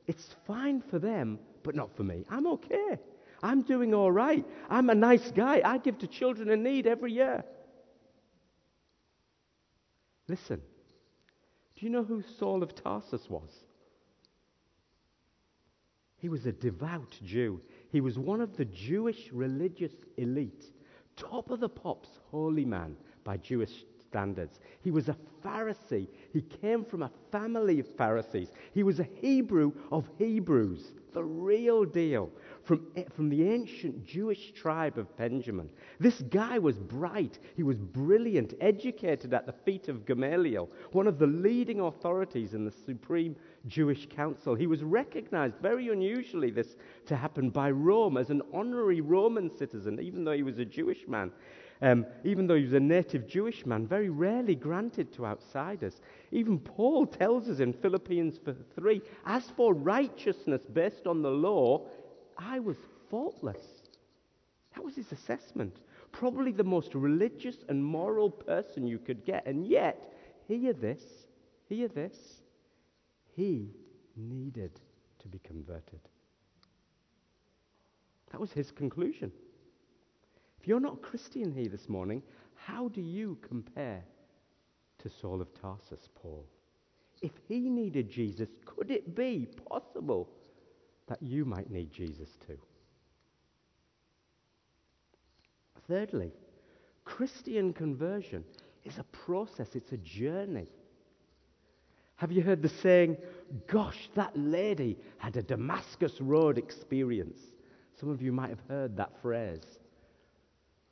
It's 0.06 0.34
fine 0.46 0.82
for 0.90 0.98
them, 0.98 1.38
but 1.62 1.74
not 1.74 1.96
for 1.96 2.02
me. 2.02 2.24
I'm 2.28 2.46
okay. 2.48 2.98
I'm 3.42 3.62
doing 3.62 3.94
all 3.94 4.10
right. 4.10 4.44
I'm 4.68 4.90
a 4.90 4.94
nice 4.94 5.30
guy. 5.32 5.60
I 5.64 5.78
give 5.78 5.98
to 5.98 6.06
children 6.06 6.50
in 6.50 6.62
need 6.62 6.86
every 6.86 7.12
year. 7.12 7.44
Listen, 10.28 10.60
do 11.76 11.86
you 11.86 11.90
know 11.90 12.02
who 12.02 12.22
Saul 12.38 12.62
of 12.62 12.74
Tarsus 12.74 13.28
was? 13.28 13.50
He 16.18 16.28
was 16.28 16.46
a 16.46 16.52
devout 16.52 17.16
Jew. 17.24 17.60
He 17.92 18.00
was 18.00 18.18
one 18.18 18.40
of 18.40 18.56
the 18.56 18.64
Jewish 18.64 19.30
religious 19.32 19.92
elite 20.16 20.64
top 21.16 21.50
of 21.50 21.60
the 21.60 21.68
pops 21.68 22.08
holy 22.30 22.64
man 22.64 22.96
by 23.24 23.36
Jewish 23.38 23.84
standards. 24.08 24.60
He 24.82 24.90
was 24.90 25.08
a 25.08 25.16
Pharisee. 25.44 26.08
He 26.32 26.42
came 26.42 26.84
from 26.84 27.02
a 27.02 27.10
family 27.32 27.80
of 27.80 27.96
Pharisees. 27.96 28.50
He 28.72 28.82
was 28.82 29.00
a 29.00 29.08
Hebrew 29.20 29.72
of 29.90 30.08
Hebrews, 30.18 30.92
the 31.16 31.24
real 31.24 31.86
deal, 31.86 32.30
from, 32.62 32.86
eh, 32.94 33.04
from 33.16 33.30
the 33.30 33.48
ancient 33.48 34.04
Jewish 34.04 34.52
tribe 34.52 34.98
of 34.98 35.16
Benjamin. 35.16 35.70
This 35.98 36.20
guy 36.20 36.58
was 36.58 36.78
bright. 36.78 37.38
He 37.56 37.62
was 37.62 37.78
brilliant, 37.78 38.52
educated 38.60 39.32
at 39.32 39.46
the 39.46 39.54
feet 39.64 39.88
of 39.88 40.04
Gamaliel, 40.04 40.68
one 40.92 41.06
of 41.06 41.18
the 41.18 41.26
leading 41.26 41.80
authorities 41.80 42.52
in 42.52 42.66
the 42.66 42.70
supreme 42.70 43.34
Jewish 43.66 44.06
council. 44.10 44.54
He 44.54 44.66
was 44.66 44.82
recognized, 44.82 45.56
very 45.62 45.88
unusually, 45.88 46.50
this 46.50 46.76
to 47.06 47.16
happen 47.16 47.48
by 47.48 47.70
Rome 47.70 48.18
as 48.18 48.28
an 48.28 48.42
honorary 48.52 49.00
Roman 49.00 49.50
citizen, 49.56 49.98
even 49.98 50.22
though 50.22 50.32
he 50.32 50.42
was 50.42 50.58
a 50.58 50.66
Jewish 50.66 51.08
man. 51.08 51.32
Um, 51.82 52.06
even 52.24 52.46
though 52.46 52.54
he 52.54 52.64
was 52.64 52.72
a 52.72 52.80
native 52.80 53.28
Jewish 53.28 53.66
man, 53.66 53.86
very 53.86 54.08
rarely 54.08 54.54
granted 54.54 55.12
to 55.14 55.26
outsiders. 55.26 56.00
Even 56.32 56.58
Paul 56.58 57.06
tells 57.06 57.48
us 57.48 57.60
in 57.60 57.72
Philippians 57.74 58.40
3 58.74 59.02
as 59.26 59.50
for 59.56 59.74
righteousness 59.74 60.62
based 60.72 61.06
on 61.06 61.20
the 61.22 61.30
law, 61.30 61.86
I 62.38 62.60
was 62.60 62.76
faultless. 63.10 63.60
That 64.74 64.84
was 64.84 64.96
his 64.96 65.12
assessment. 65.12 65.76
Probably 66.12 66.52
the 66.52 66.64
most 66.64 66.94
religious 66.94 67.56
and 67.68 67.84
moral 67.84 68.30
person 68.30 68.86
you 68.86 68.98
could 68.98 69.24
get. 69.26 69.46
And 69.46 69.66
yet, 69.66 70.14
hear 70.48 70.72
this, 70.72 71.02
hear 71.68 71.88
this. 71.88 72.16
He 73.34 73.68
needed 74.16 74.80
to 75.18 75.28
be 75.28 75.38
converted. 75.40 76.00
That 78.32 78.40
was 78.40 78.52
his 78.52 78.70
conclusion. 78.70 79.30
You're 80.66 80.80
not 80.80 81.00
Christian 81.00 81.52
here 81.52 81.68
this 81.68 81.88
morning, 81.88 82.22
how 82.56 82.88
do 82.88 83.00
you 83.00 83.38
compare 83.40 84.02
to 84.98 85.08
Saul 85.08 85.40
of 85.40 85.48
Tarsus, 85.54 86.08
Paul? 86.20 86.44
If 87.22 87.30
he 87.46 87.60
needed 87.70 88.10
Jesus, 88.10 88.48
could 88.64 88.90
it 88.90 89.14
be 89.14 89.46
possible 89.68 90.28
that 91.06 91.22
you 91.22 91.44
might 91.44 91.70
need 91.70 91.92
Jesus 91.92 92.30
too? 92.44 92.58
Thirdly, 95.86 96.32
Christian 97.04 97.72
conversion 97.72 98.44
is 98.84 98.98
a 98.98 99.04
process, 99.04 99.76
it's 99.76 99.92
a 99.92 99.98
journey. 99.98 100.66
Have 102.16 102.32
you 102.32 102.42
heard 102.42 102.60
the 102.60 102.68
saying, 102.68 103.16
Gosh, 103.68 104.10
that 104.16 104.32
lady 104.36 104.98
had 105.18 105.36
a 105.36 105.42
Damascus 105.42 106.20
Road 106.20 106.58
experience? 106.58 107.38
Some 108.00 108.08
of 108.08 108.20
you 108.20 108.32
might 108.32 108.50
have 108.50 108.62
heard 108.68 108.96
that 108.96 109.12
phrase. 109.22 109.78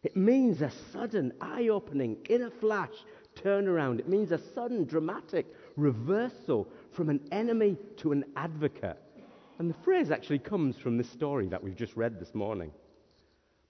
It 0.04 0.16
means 0.16 0.60
a 0.60 0.70
sudden, 0.92 1.32
eye 1.40 1.68
opening, 1.68 2.18
in 2.28 2.42
a 2.42 2.50
flash 2.50 2.92
turnaround. 3.34 3.98
It 3.98 4.08
means 4.08 4.32
a 4.32 4.38
sudden, 4.54 4.84
dramatic 4.84 5.46
reversal 5.76 6.68
from 6.92 7.08
an 7.08 7.20
enemy 7.32 7.76
to 7.96 8.12
an 8.12 8.24
advocate. 8.36 8.98
And 9.58 9.70
the 9.70 9.78
phrase 9.82 10.10
actually 10.10 10.40
comes 10.40 10.76
from 10.76 10.98
this 10.98 11.08
story 11.08 11.48
that 11.48 11.62
we've 11.62 11.74
just 11.74 11.96
read 11.96 12.20
this 12.20 12.34
morning. 12.34 12.70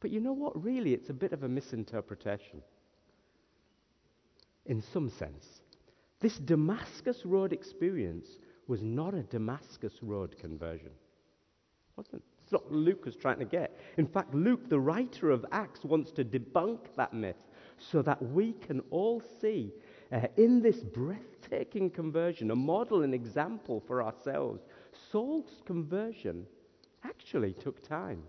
But 0.00 0.10
you 0.10 0.20
know 0.20 0.32
what? 0.32 0.60
Really, 0.62 0.92
it's 0.92 1.08
a 1.08 1.14
bit 1.14 1.32
of 1.32 1.44
a 1.44 1.48
misinterpretation. 1.48 2.62
In 4.66 4.82
some 4.82 5.10
sense, 5.10 5.62
this 6.20 6.38
Damascus 6.38 7.24
Road 7.24 7.52
experience 7.52 8.26
was 8.66 8.82
not 8.82 9.14
a 9.14 9.22
Damascus 9.22 9.92
Road 10.02 10.36
conversion. 10.38 10.90
Wasn't. 11.96 12.22
It's 12.44 12.52
not 12.52 12.70
Luke 12.70 13.06
was 13.06 13.16
trying 13.16 13.38
to 13.38 13.46
get. 13.46 13.80
In 13.96 14.06
fact, 14.06 14.34
Luke, 14.34 14.68
the 14.68 14.78
writer 14.78 15.30
of 15.30 15.46
Acts, 15.50 15.82
wants 15.82 16.12
to 16.12 16.24
debunk 16.24 16.78
that 16.94 17.14
myth 17.14 17.42
so 17.78 18.02
that 18.02 18.20
we 18.20 18.52
can 18.52 18.82
all 18.90 19.22
see 19.40 19.72
uh, 20.12 20.26
in 20.36 20.60
this 20.60 20.84
breathtaking 20.84 21.88
conversion 21.88 22.50
a 22.50 22.56
model, 22.56 23.02
an 23.02 23.14
example 23.14 23.82
for 23.86 24.02
ourselves. 24.02 24.60
Saul's 25.10 25.62
conversion 25.64 26.44
actually 27.02 27.54
took 27.54 27.82
time. 27.82 28.22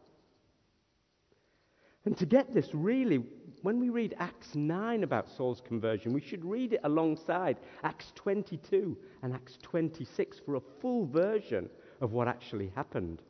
And 2.05 2.15
to 2.17 2.25
get 2.25 2.53
this, 2.53 2.69
really, 2.74 3.22
when 3.63 3.81
we 3.81 3.89
read 3.89 4.15
Acts 4.17 4.55
9 4.55 5.03
about 5.03 5.27
Saul's 5.29 5.60
conversion, 5.60 6.13
we 6.13 6.22
should 6.22 6.45
read 6.45 6.72
it 6.72 6.81
alongside 6.86 7.57
Acts 7.84 8.13
22 8.15 8.98
and 9.24 9.34
Acts 9.34 9.57
26 9.62 10.39
for 10.45 10.55
a 10.55 10.62
full 10.79 11.05
version 11.05 11.69
of 12.00 12.13
what 12.13 12.29
actually 12.29 12.72
happened. 12.75 13.22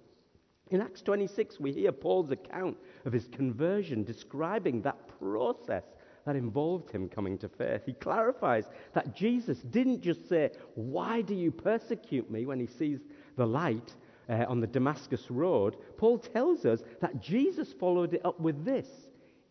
In 0.71 0.81
Acts 0.81 1.01
26, 1.01 1.59
we 1.59 1.71
hear 1.71 1.91
Paul's 1.91 2.31
account 2.31 2.77
of 3.05 3.13
his 3.13 3.27
conversion, 3.27 4.03
describing 4.03 4.81
that 4.81 4.97
process 5.19 5.83
that 6.25 6.35
involved 6.35 6.89
him 6.89 7.07
coming 7.07 7.37
to 7.37 7.49
faith. 7.49 7.81
He 7.85 7.93
clarifies 7.93 8.65
that 8.93 9.15
Jesus 9.15 9.59
didn't 9.59 10.01
just 10.01 10.27
say, 10.27 10.51
Why 10.73 11.21
do 11.21 11.35
you 11.35 11.51
persecute 11.51 12.31
me 12.31 12.47
when 12.47 12.59
he 12.59 12.65
sees 12.65 13.01
the 13.37 13.45
light 13.45 13.93
uh, 14.27 14.45
on 14.47 14.59
the 14.59 14.67
Damascus 14.67 15.29
road? 15.29 15.77
Paul 15.97 16.17
tells 16.17 16.65
us 16.65 16.81
that 16.99 17.21
Jesus 17.21 17.71
followed 17.73 18.15
it 18.15 18.25
up 18.25 18.39
with 18.39 18.65
this 18.65 18.87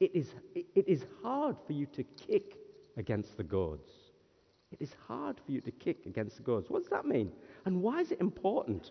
it 0.01 0.11
is, 0.15 0.35
it 0.55 0.89
is 0.89 1.05
hard 1.23 1.57
for 1.67 1.73
you 1.73 1.87
to 1.87 2.03
kick 2.03 2.57
against 2.97 3.37
the 3.37 3.45
goads. 3.45 3.91
It 4.73 4.83
is 4.83 4.93
hard 5.07 5.41
for 5.45 5.53
you 5.53 5.61
to 5.61 5.71
kick 5.71 6.05
against 6.07 6.37
the 6.37 6.43
goads. 6.43 6.69
What 6.69 6.83
does 6.83 6.91
that 6.91 7.07
mean? 7.07 7.31
And 7.65 7.81
why 7.81 8.01
is 8.01 8.11
it 8.11 8.21
important? 8.21 8.91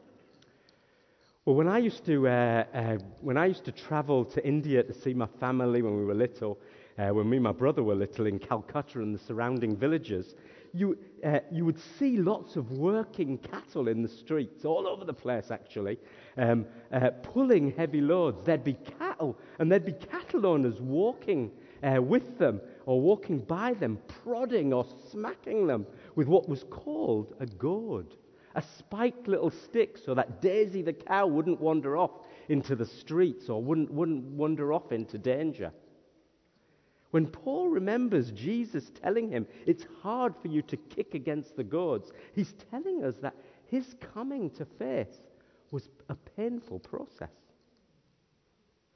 Well, 1.45 1.57
when 1.57 1.67
I 1.67 1.79
used 1.79 2.05
to, 2.05 2.25
uh, 2.25 2.63
uh, 2.73 2.97
when 3.19 3.35
I 3.35 3.47
used 3.47 3.65
to 3.65 3.73
travel 3.73 4.23
to 4.23 4.47
India 4.47 4.81
to 4.81 4.93
see 4.93 5.13
my 5.13 5.27
family 5.41 5.81
when 5.81 5.97
we 5.97 6.05
were 6.05 6.13
little, 6.13 6.57
uh, 6.97 7.09
when 7.09 7.29
me 7.29 7.35
and 7.35 7.43
my 7.43 7.51
brother 7.51 7.83
were 7.83 7.95
little 7.95 8.27
in 8.27 8.39
Calcutta 8.39 9.01
and 9.01 9.13
the 9.13 9.19
surrounding 9.19 9.75
villages, 9.75 10.35
you, 10.71 10.97
uh, 11.25 11.39
you 11.51 11.65
would 11.65 11.77
see 11.99 12.15
lots 12.15 12.55
of 12.55 12.71
working 12.71 13.37
cattle 13.39 13.89
in 13.89 14.01
the 14.01 14.07
streets, 14.07 14.63
all 14.63 14.87
over 14.87 15.03
the 15.03 15.13
place 15.13 15.51
actually, 15.51 15.97
um, 16.37 16.65
uh, 16.93 17.09
pulling 17.23 17.73
heavy 17.73 17.99
loads. 17.99 18.45
There'd 18.45 18.63
be 18.63 18.77
cattle, 18.97 19.37
and 19.59 19.69
there'd 19.69 19.83
be 19.85 19.91
cattle 19.91 20.45
owners 20.45 20.79
walking 20.79 21.51
uh, 21.83 22.01
with 22.01 22.37
them 22.37 22.61
or 22.85 23.01
walking 23.01 23.39
by 23.39 23.73
them, 23.73 23.99
prodding 24.23 24.71
or 24.71 24.85
smacking 25.11 25.67
them 25.67 25.87
with 26.15 26.29
what 26.29 26.47
was 26.47 26.63
called 26.63 27.35
a 27.41 27.45
goad 27.45 28.15
a 28.55 28.61
spiked 28.61 29.27
little 29.27 29.49
stick 29.49 29.97
so 29.97 30.13
that 30.13 30.41
Daisy 30.41 30.81
the 30.81 30.93
cow 30.93 31.27
wouldn't 31.27 31.59
wander 31.59 31.97
off 31.97 32.11
into 32.49 32.75
the 32.75 32.85
streets 32.85 33.49
or 33.49 33.61
wouldn't, 33.61 33.91
wouldn't 33.91 34.23
wander 34.23 34.73
off 34.73 34.91
into 34.91 35.17
danger. 35.17 35.71
When 37.11 37.27
Paul 37.27 37.69
remembers 37.69 38.31
Jesus 38.31 38.91
telling 39.01 39.29
him, 39.29 39.45
it's 39.67 39.85
hard 40.01 40.33
for 40.41 40.47
you 40.47 40.61
to 40.63 40.77
kick 40.77 41.13
against 41.13 41.55
the 41.55 41.63
goads, 41.63 42.11
he's 42.33 42.53
telling 42.71 43.03
us 43.03 43.15
that 43.21 43.35
his 43.67 43.95
coming 44.13 44.49
to 44.51 44.65
faith 44.65 45.19
was 45.69 45.89
a 46.09 46.15
painful 46.15 46.79
process. 46.79 47.29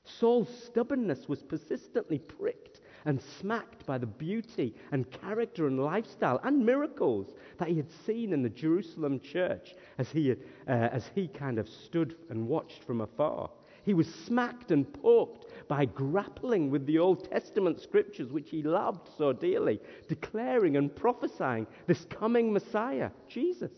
Saul's 0.03 0.49
stubbornness 0.65 1.27
was 1.27 1.43
persistently 1.43 2.17
pricked 2.17 2.81
and 3.05 3.21
smacked 3.39 3.85
by 3.85 3.97
the 3.97 4.05
beauty 4.05 4.75
and 4.91 5.09
character 5.11 5.67
and 5.67 5.79
lifestyle 5.79 6.39
and 6.43 6.65
miracles 6.65 7.33
that 7.57 7.69
he 7.69 7.77
had 7.77 7.91
seen 8.05 8.33
in 8.33 8.41
the 8.41 8.49
Jerusalem 8.49 9.19
church 9.19 9.75
as 9.97 10.09
he, 10.09 10.31
uh, 10.31 10.35
as 10.67 11.09
he 11.15 11.27
kind 11.27 11.59
of 11.59 11.69
stood 11.69 12.15
and 12.29 12.47
watched 12.47 12.83
from 12.83 13.01
afar. 13.01 13.49
He 13.87 13.93
was 13.93 14.13
smacked 14.13 14.71
and 14.71 14.91
poked 15.01 15.45
by 15.69 15.85
grappling 15.85 16.69
with 16.69 16.85
the 16.85 16.99
Old 16.99 17.29
Testament 17.31 17.79
scriptures, 17.79 18.33
which 18.33 18.49
he 18.49 18.61
loved 18.61 19.07
so 19.17 19.31
dearly, 19.31 19.79
declaring 20.09 20.75
and 20.75 20.93
prophesying 20.93 21.67
this 21.85 22.03
coming 22.09 22.51
Messiah, 22.51 23.11
Jesus. 23.29 23.71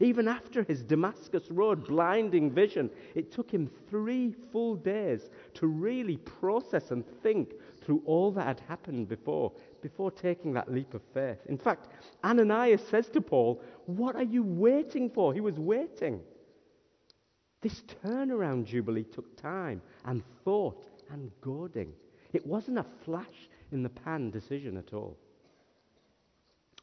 Even 0.00 0.28
after 0.28 0.64
his 0.64 0.82
Damascus 0.82 1.50
Road 1.50 1.86
blinding 1.86 2.50
vision, 2.50 2.90
it 3.14 3.30
took 3.30 3.50
him 3.50 3.70
three 3.88 4.34
full 4.50 4.74
days 4.74 5.28
to 5.54 5.66
really 5.66 6.16
process 6.16 6.90
and 6.90 7.04
think 7.22 7.52
through 7.80 8.02
all 8.04 8.30
that 8.32 8.46
had 8.46 8.60
happened 8.68 9.08
before, 9.08 9.52
before 9.82 10.10
taking 10.10 10.52
that 10.52 10.72
leap 10.72 10.94
of 10.94 11.02
faith. 11.14 11.38
In 11.46 11.58
fact, 11.58 11.88
Ananias 12.24 12.82
says 12.88 13.08
to 13.10 13.20
Paul, 13.20 13.62
What 13.86 14.16
are 14.16 14.22
you 14.22 14.42
waiting 14.42 15.10
for? 15.10 15.32
He 15.32 15.40
was 15.40 15.58
waiting. 15.58 16.20
This 17.60 17.82
turnaround 18.02 18.64
jubilee 18.64 19.04
took 19.04 19.36
time 19.36 19.82
and 20.04 20.22
thought 20.44 20.82
and 21.10 21.30
goading. 21.40 21.92
It 22.32 22.46
wasn't 22.46 22.78
a 22.78 22.86
flash 23.04 23.48
in 23.72 23.82
the 23.82 23.88
pan 23.88 24.30
decision 24.30 24.76
at 24.76 24.94
all. 24.94 25.18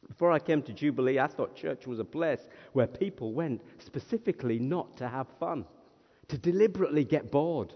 Before 0.06 0.30
I 0.30 0.38
came 0.38 0.62
to 0.62 0.72
Jubilee, 0.72 1.18
I 1.18 1.26
thought 1.26 1.56
church 1.56 1.86
was 1.86 1.98
a 1.98 2.04
place 2.04 2.48
where 2.72 2.86
people 2.86 3.32
went 3.32 3.62
specifically 3.78 4.58
not 4.58 4.96
to 4.98 5.08
have 5.08 5.26
fun, 5.40 5.64
to 6.28 6.38
deliberately 6.38 7.04
get 7.04 7.32
bored. 7.32 7.74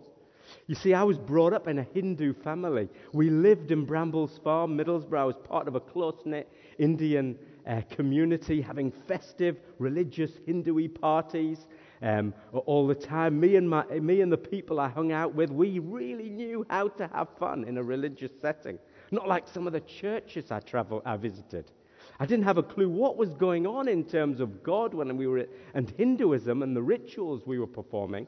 You 0.67 0.75
see, 0.75 0.95
I 0.95 1.03
was 1.03 1.19
brought 1.19 1.53
up 1.53 1.69
in 1.69 1.79
a 1.79 1.87
Hindu 1.95 2.35
family. 2.35 2.89
We 3.13 3.31
lived 3.31 3.71
in 3.71 3.85
Brambles 3.85 4.39
Farm, 4.43 4.77
Middlesbrough. 4.77 5.19
I 5.19 5.25
was 5.25 5.37
part 5.37 5.69
of 5.69 5.75
a 5.75 5.81
close 5.81 6.21
knit 6.25 6.51
Indian 6.79 7.39
uh, 7.67 7.83
community 7.91 8.61
having 8.61 8.93
festive, 9.07 9.59
religious 9.79 10.33
Hindu 10.47 10.89
parties 10.89 11.67
um, 12.03 12.35
all 12.67 12.87
the 12.87 12.95
time. 12.95 13.39
Me 13.39 13.57
and, 13.57 13.69
my, 13.69 13.85
me 13.85 14.21
and 14.21 14.33
the 14.33 14.37
people 14.37 14.81
I 14.81 14.89
hung 14.89 15.13
out 15.13 15.35
with, 15.35 15.51
we 15.51 15.79
really 15.79 16.29
knew 16.29 16.67
how 16.69 16.89
to 16.89 17.09
have 17.09 17.29
fun 17.39 17.65
in 17.65 17.79
a 17.79 17.83
religious 17.83 18.33
setting. 18.41 18.79
Not 19.11 19.29
like 19.29 19.47
some 19.47 19.67
of 19.67 19.73
the 19.73 19.81
churches 19.81 20.51
I, 20.51 20.61
travel, 20.61 21.03
I 21.05 21.17
visited. 21.17 21.71
I 22.19 22.27
didn't 22.27 22.45
have 22.45 22.59
a 22.59 22.63
clue 22.63 22.89
what 22.89 23.17
was 23.17 23.35
going 23.35 23.67
on 23.67 23.89
in 23.89 24.05
terms 24.05 24.41
of 24.41 24.63
God 24.63 24.95
when 24.95 25.17
we 25.17 25.27
were, 25.27 25.47
and 25.75 25.91
Hinduism 25.97 26.63
and 26.63 26.77
the 26.77 26.83
rituals 26.83 27.43
we 27.47 27.59
were 27.59 27.67
performing. 27.67 28.27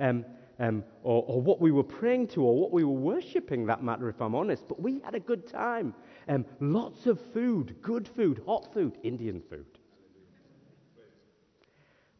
Um, 0.00 0.24
um, 0.58 0.84
or, 1.02 1.22
or, 1.26 1.40
what 1.40 1.60
we 1.60 1.70
were 1.70 1.82
praying 1.82 2.28
to 2.28 2.42
or 2.42 2.58
what 2.58 2.72
we 2.72 2.82
were 2.82 2.90
worshipping, 2.92 3.66
that 3.66 3.82
matter, 3.82 4.08
if 4.08 4.20
I'm 4.22 4.34
honest. 4.34 4.66
But 4.68 4.80
we 4.80 5.00
had 5.00 5.14
a 5.14 5.20
good 5.20 5.46
time. 5.46 5.94
Um, 6.28 6.46
lots 6.60 7.06
of 7.06 7.20
food, 7.32 7.76
good 7.82 8.08
food, 8.08 8.42
hot 8.46 8.72
food, 8.72 8.96
Indian 9.02 9.42
food. 9.50 9.66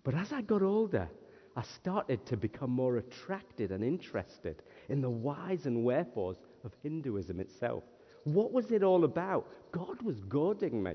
But 0.05 0.15
as 0.15 0.33
I 0.33 0.43
got 0.43 0.63
older, 0.63 1.09
I 1.57 1.63
started 1.63 2.27
to 2.27 2.37
become 2.37 2.71
more 2.71 2.99
attracted 2.99 3.73
and 3.73 3.83
interested 3.83 4.63
in 4.91 5.01
the 5.01 5.11
whys 5.11 5.65
and 5.65 5.83
wherefores 5.83 6.37
of 6.63 6.73
Hinduism 6.83 7.41
itself. 7.41 7.85
What 8.25 8.53
was 8.53 8.71
it 8.71 8.83
all 8.83 9.05
about? 9.05 9.49
God 9.73 10.03
was 10.03 10.21
goading 10.21 10.83
me. 10.83 10.93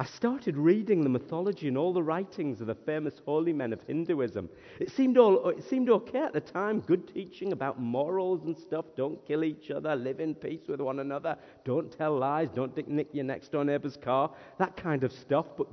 I 0.00 0.04
started 0.04 0.56
reading 0.56 1.02
the 1.02 1.10
mythology 1.10 1.68
and 1.68 1.76
all 1.76 1.92
the 1.92 2.02
writings 2.02 2.62
of 2.62 2.68
the 2.68 2.74
famous 2.74 3.20
holy 3.26 3.52
men 3.52 3.70
of 3.70 3.82
Hinduism. 3.82 4.48
It 4.78 4.90
seemed, 4.90 5.18
all, 5.18 5.50
it 5.50 5.62
seemed 5.62 5.90
okay 5.90 6.20
at 6.20 6.32
the 6.32 6.40
time, 6.40 6.80
good 6.80 7.12
teaching 7.12 7.52
about 7.52 7.78
morals 7.78 8.44
and 8.44 8.56
stuff. 8.56 8.86
Don't 8.96 9.22
kill 9.26 9.44
each 9.44 9.70
other, 9.70 9.94
live 9.94 10.18
in 10.18 10.34
peace 10.34 10.62
with 10.68 10.80
one 10.80 11.00
another, 11.00 11.36
don't 11.66 11.92
tell 11.92 12.16
lies, 12.16 12.48
don't 12.48 12.74
nick 12.88 13.08
your 13.12 13.26
next 13.26 13.52
door 13.52 13.62
neighbor's 13.62 13.98
car, 13.98 14.30
that 14.56 14.74
kind 14.74 15.04
of 15.04 15.12
stuff. 15.12 15.48
But 15.58 15.66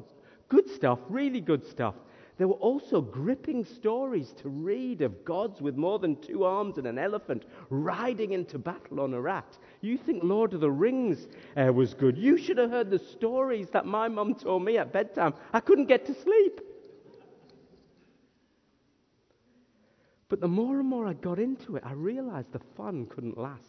good 0.50 0.70
stuff, 0.70 1.00
really 1.08 1.40
good 1.40 1.66
stuff. 1.66 1.96
There 2.38 2.48
were 2.48 2.56
also 2.56 3.02
gripping 3.02 3.66
stories 3.66 4.32
to 4.42 4.50
read 4.50 5.02
of 5.02 5.26
gods 5.26 5.60
with 5.60 5.76
more 5.76 5.98
than 5.98 6.22
two 6.22 6.44
arms 6.44 6.78
and 6.78 6.86
an 6.86 7.00
elephant 7.00 7.46
riding 7.70 8.34
into 8.34 8.60
battle 8.60 9.00
on 9.00 9.14
a 9.14 9.22
rat. 9.22 9.58
You 9.82 9.98
think 9.98 10.24
Lord 10.24 10.54
of 10.54 10.60
the 10.60 10.70
Rings 10.70 11.28
uh, 11.56 11.74
was 11.74 11.96
good. 11.96 12.16
You 12.16 12.38
should 12.38 12.60
have 12.60 12.70
heard 12.70 12.92
the 12.92 13.00
stories 13.00 13.70
that 13.72 13.88
my 13.88 14.08
mum 14.08 14.36
told 14.36 14.64
me 14.64 14.78
at 14.78 14.94
bedtime. 14.94 15.34
I 15.52 15.60
couldn't 15.60 15.88
get 15.88 16.06
to 16.06 16.14
sleep. 16.14 16.62
But 20.30 20.42
the 20.42 20.48
more 20.48 20.80
and 20.80 20.88
more 20.88 21.08
I 21.08 21.14
got 21.14 21.40
into 21.40 21.76
it, 21.78 21.84
I 21.86 21.94
realized 21.94 22.52
the 22.52 22.62
fun 22.76 23.08
couldn't 23.08 23.38
last. 23.38 23.64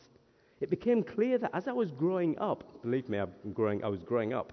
It 0.60 0.70
became 0.70 1.04
clear 1.04 1.38
that 1.38 1.54
as 1.54 1.68
I 1.68 1.72
was 1.72 1.90
growing 1.92 2.36
up, 2.38 2.82
believe 2.82 3.08
me, 3.08 3.18
I'm 3.18 3.30
growing, 3.54 3.82
I 3.84 3.88
was 3.88 4.02
growing 4.02 4.32
up, 4.32 4.52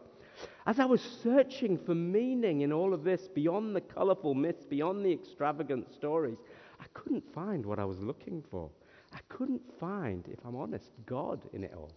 as 0.66 0.80
I 0.80 0.86
was 0.86 1.02
searching 1.02 1.78
for 1.78 1.96
meaning 1.96 2.62
in 2.62 2.74
all 2.74 2.94
of 2.94 3.04
this, 3.04 3.28
beyond 3.28 3.76
the 3.76 3.82
colorful 3.82 4.34
myths, 4.34 4.64
beyond 4.64 5.06
the 5.06 5.12
extravagant 5.12 5.94
stories, 5.94 6.38
I 6.80 6.86
couldn't 6.94 7.24
find 7.34 7.66
what 7.66 7.80
I 7.80 7.86
was 7.86 8.00
looking 8.00 8.44
for. 8.50 8.70
I 9.14 9.20
couldn't 9.30 9.62
find, 9.80 10.28
if 10.28 10.40
I'm 10.46 10.56
honest, 10.56 10.92
God 11.06 11.42
in 11.54 11.64
it 11.64 11.74
all. 11.76 11.92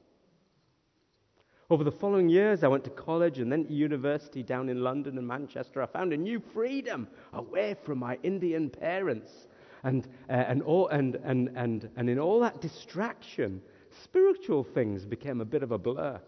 Over 1.70 1.85
the 1.85 1.92
following 1.92 2.31
years, 2.31 2.64
I 2.64 2.68
went 2.68 2.85
to 2.85 2.90
college 2.90 3.40
and 3.40 3.53
then 3.53 3.66
to 3.66 3.72
university 3.74 4.42
down 4.42 4.70
in 4.70 4.83
London 4.83 5.18
and 5.18 5.27
Manchester. 5.27 5.83
I 5.83 5.87
found 5.87 6.14
a 6.14 6.16
new 6.16 6.40
freedom 6.55 7.09
away 7.35 7.77
from 7.85 7.98
my 7.98 8.18
Indian 8.22 8.70
parents. 8.70 9.48
And, 9.83 10.09
uh, 10.31 10.33
and, 10.33 10.62
all, 10.62 10.88
and, 10.88 11.16
and, 11.16 11.51
and, 11.57 11.90
and 11.96 12.09
in 12.09 12.18
all 12.18 12.40
that 12.40 12.62
distraction, 12.62 13.61
spiritual 14.03 14.64
things 14.64 15.05
became 15.05 15.40
a 15.40 15.44
bit 15.44 15.62
of 15.62 15.72
a 15.72 15.79
blur. 15.79 16.20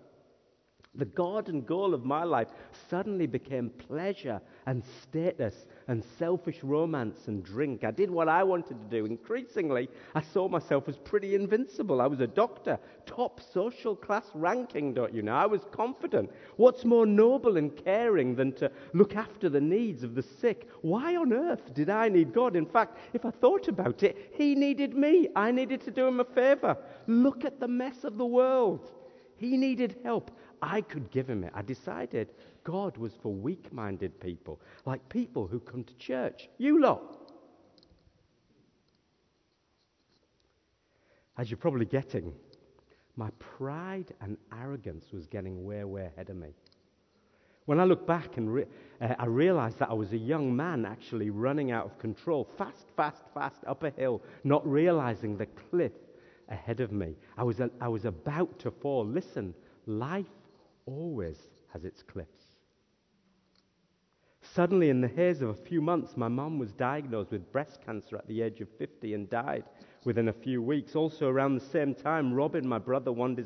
The 0.96 1.04
God 1.04 1.48
and 1.48 1.64
goal 1.64 1.94
of 1.94 2.04
my 2.04 2.24
life 2.24 2.48
suddenly 2.88 3.28
became 3.28 3.70
pleasure 3.70 4.40
and 4.66 4.82
status 5.02 5.66
and 5.86 6.02
selfish 6.18 6.64
romance 6.64 7.28
and 7.28 7.44
drink. 7.44 7.84
I 7.84 7.92
did 7.92 8.10
what 8.10 8.28
I 8.28 8.42
wanted 8.42 8.80
to 8.80 8.96
do. 8.96 9.06
Increasingly, 9.06 9.88
I 10.16 10.20
saw 10.20 10.48
myself 10.48 10.88
as 10.88 10.98
pretty 10.98 11.36
invincible. 11.36 12.00
I 12.00 12.08
was 12.08 12.18
a 12.18 12.26
doctor, 12.26 12.76
top 13.06 13.40
social 13.40 13.94
class 13.94 14.24
ranking, 14.34 14.92
don't 14.92 15.14
you 15.14 15.22
know? 15.22 15.36
I 15.36 15.46
was 15.46 15.64
confident. 15.70 16.28
What's 16.56 16.84
more 16.84 17.06
noble 17.06 17.56
and 17.56 17.76
caring 17.84 18.34
than 18.34 18.52
to 18.54 18.68
look 18.92 19.14
after 19.14 19.48
the 19.48 19.60
needs 19.60 20.02
of 20.02 20.16
the 20.16 20.24
sick? 20.24 20.68
Why 20.82 21.14
on 21.14 21.32
earth 21.32 21.72
did 21.72 21.88
I 21.88 22.08
need 22.08 22.32
God? 22.34 22.56
In 22.56 22.66
fact, 22.66 22.98
if 23.12 23.24
I 23.24 23.30
thought 23.30 23.68
about 23.68 24.02
it, 24.02 24.32
He 24.34 24.56
needed 24.56 24.96
me. 24.96 25.28
I 25.36 25.52
needed 25.52 25.82
to 25.82 25.92
do 25.92 26.08
Him 26.08 26.18
a 26.18 26.24
favor. 26.24 26.76
Look 27.06 27.44
at 27.44 27.60
the 27.60 27.68
mess 27.68 28.02
of 28.02 28.18
the 28.18 28.26
world. 28.26 28.90
He 29.36 29.56
needed 29.56 29.96
help. 30.04 30.30
I 30.62 30.80
could 30.82 31.10
give 31.10 31.28
him 31.28 31.44
it. 31.44 31.52
I 31.54 31.62
decided 31.62 32.28
God 32.64 32.96
was 32.96 33.12
for 33.22 33.32
weak 33.32 33.72
minded 33.72 34.18
people, 34.20 34.60
like 34.84 35.06
people 35.08 35.46
who 35.46 35.60
come 35.60 35.84
to 35.84 35.94
church. 35.94 36.48
You 36.58 36.80
lot. 36.80 37.16
As 41.38 41.50
you're 41.50 41.56
probably 41.56 41.86
getting, 41.86 42.34
my 43.16 43.30
pride 43.38 44.12
and 44.20 44.36
arrogance 44.62 45.06
was 45.12 45.26
getting 45.26 45.64
way, 45.64 45.82
way 45.84 46.06
ahead 46.06 46.28
of 46.30 46.36
me. 46.36 46.48
When 47.66 47.78
I 47.78 47.84
look 47.84 48.06
back 48.06 48.36
and 48.36 48.52
re- 48.52 48.66
uh, 49.00 49.14
I 49.18 49.26
realized 49.26 49.78
that 49.78 49.90
I 49.90 49.94
was 49.94 50.12
a 50.12 50.18
young 50.18 50.54
man 50.54 50.84
actually 50.84 51.30
running 51.30 51.70
out 51.70 51.86
of 51.86 51.98
control, 51.98 52.48
fast, 52.58 52.86
fast, 52.96 53.22
fast 53.32 53.64
up 53.66 53.84
a 53.84 53.90
hill, 53.90 54.22
not 54.44 54.66
realizing 54.68 55.36
the 55.36 55.46
cliff 55.46 55.92
ahead 56.48 56.80
of 56.80 56.92
me. 56.92 57.14
I 57.38 57.44
was, 57.44 57.60
a, 57.60 57.70
I 57.80 57.88
was 57.88 58.04
about 58.04 58.58
to 58.60 58.70
fall. 58.70 59.06
Listen, 59.06 59.54
life 59.86 60.26
always 60.86 61.36
has 61.72 61.84
its 61.84 62.02
cliffs. 62.02 62.50
Suddenly, 64.42 64.90
in 64.90 65.00
the 65.00 65.08
haze 65.08 65.42
of 65.42 65.50
a 65.50 65.54
few 65.54 65.80
months, 65.80 66.16
my 66.16 66.26
mum 66.26 66.58
was 66.58 66.72
diagnosed 66.72 67.30
with 67.30 67.52
breast 67.52 67.78
cancer 67.84 68.16
at 68.16 68.26
the 68.26 68.42
age 68.42 68.60
of 68.60 68.68
50 68.78 69.14
and 69.14 69.30
died 69.30 69.64
within 70.04 70.28
a 70.28 70.32
few 70.32 70.60
weeks. 70.60 70.96
Also, 70.96 71.28
around 71.28 71.54
the 71.54 71.64
same 71.66 71.94
time, 71.94 72.32
Robin, 72.32 72.66
my 72.66 72.78
brother, 72.78 73.12
one, 73.12 73.36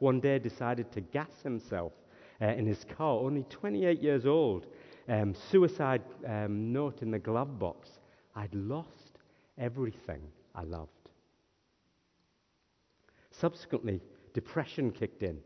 one 0.00 0.20
day 0.20 0.38
decided 0.38 0.90
to 0.92 1.00
gas 1.00 1.42
himself 1.44 1.92
uh, 2.40 2.46
in 2.46 2.66
his 2.66 2.84
car, 2.96 3.20
only 3.20 3.44
28 3.44 4.02
years 4.02 4.26
old. 4.26 4.66
Um, 5.08 5.34
suicide 5.34 6.02
um, 6.26 6.72
note 6.72 7.02
in 7.02 7.10
the 7.10 7.18
glove 7.18 7.58
box. 7.58 7.88
I'd 8.34 8.54
lost 8.54 9.18
everything 9.58 10.22
I 10.54 10.64
loved. 10.64 10.90
Subsequently, 13.30 14.00
depression 14.34 14.90
kicked 14.90 15.22
in. 15.22 15.38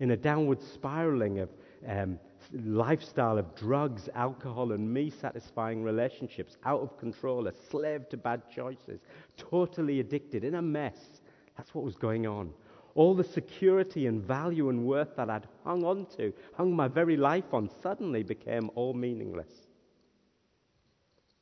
In 0.00 0.10
a 0.10 0.16
downward 0.16 0.60
spiraling 0.60 1.38
of 1.38 1.50
um, 1.86 2.18
lifestyle 2.52 3.38
of 3.38 3.54
drugs, 3.54 4.08
alcohol, 4.14 4.72
and 4.72 4.92
me 4.92 5.10
satisfying 5.10 5.82
relationships, 5.82 6.56
out 6.64 6.80
of 6.80 6.98
control, 6.98 7.46
a 7.46 7.52
slave 7.70 8.08
to 8.10 8.16
bad 8.16 8.42
choices, 8.54 9.00
totally 9.36 10.00
addicted, 10.00 10.44
in 10.44 10.56
a 10.56 10.62
mess. 10.62 11.20
That's 11.56 11.74
what 11.74 11.84
was 11.84 11.96
going 11.96 12.26
on. 12.26 12.52
All 12.94 13.14
the 13.14 13.24
security 13.24 14.06
and 14.06 14.22
value 14.22 14.68
and 14.68 14.84
worth 14.84 15.16
that 15.16 15.30
I'd 15.30 15.48
hung 15.64 15.84
on 15.84 16.06
to, 16.16 16.32
hung 16.56 16.74
my 16.74 16.88
very 16.88 17.16
life 17.16 17.52
on, 17.52 17.68
suddenly 17.82 18.22
became 18.22 18.70
all 18.74 18.94
meaningless. 18.94 19.52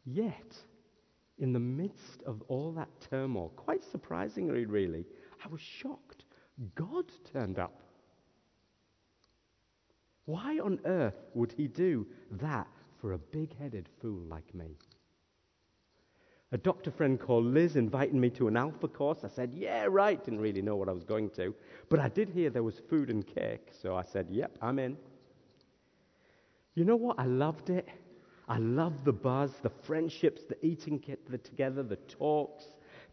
Yet, 0.04 0.56
in 1.38 1.52
the 1.52 1.60
midst 1.60 2.22
of 2.26 2.42
all 2.48 2.72
that 2.72 2.88
turmoil, 3.10 3.50
quite 3.56 3.82
surprisingly, 3.84 4.64
really, 4.64 5.04
I 5.44 5.48
was 5.48 5.60
shocked. 5.60 6.24
God 6.74 7.04
turned 7.32 7.58
up. 7.58 7.81
Why 10.24 10.58
on 10.58 10.80
earth 10.84 11.20
would 11.34 11.52
he 11.52 11.66
do 11.66 12.06
that 12.32 12.68
for 13.00 13.12
a 13.12 13.18
big 13.18 13.56
headed 13.58 13.88
fool 14.00 14.22
like 14.28 14.54
me? 14.54 14.76
A 16.52 16.58
doctor 16.58 16.90
friend 16.90 17.18
called 17.18 17.46
Liz 17.46 17.76
invited 17.76 18.14
me 18.14 18.28
to 18.30 18.46
an 18.46 18.58
alpha 18.58 18.86
course. 18.86 19.24
I 19.24 19.28
said, 19.28 19.54
Yeah, 19.54 19.86
right. 19.88 20.22
Didn't 20.22 20.40
really 20.40 20.60
know 20.60 20.76
what 20.76 20.88
I 20.88 20.92
was 20.92 21.02
going 21.02 21.30
to. 21.30 21.54
But 21.88 21.98
I 21.98 22.08
did 22.08 22.28
hear 22.28 22.50
there 22.50 22.62
was 22.62 22.78
food 22.90 23.08
and 23.08 23.26
cake. 23.26 23.70
So 23.80 23.96
I 23.96 24.02
said, 24.02 24.28
Yep, 24.30 24.58
I'm 24.60 24.78
in. 24.78 24.98
You 26.74 26.84
know 26.84 26.96
what? 26.96 27.18
I 27.18 27.24
loved 27.24 27.70
it. 27.70 27.88
I 28.48 28.58
loved 28.58 29.04
the 29.04 29.12
buzz, 29.12 29.52
the 29.62 29.70
friendships, 29.70 30.42
the 30.46 30.64
eating 30.64 31.02
together, 31.42 31.82
the 31.82 31.96
talks. 31.96 32.64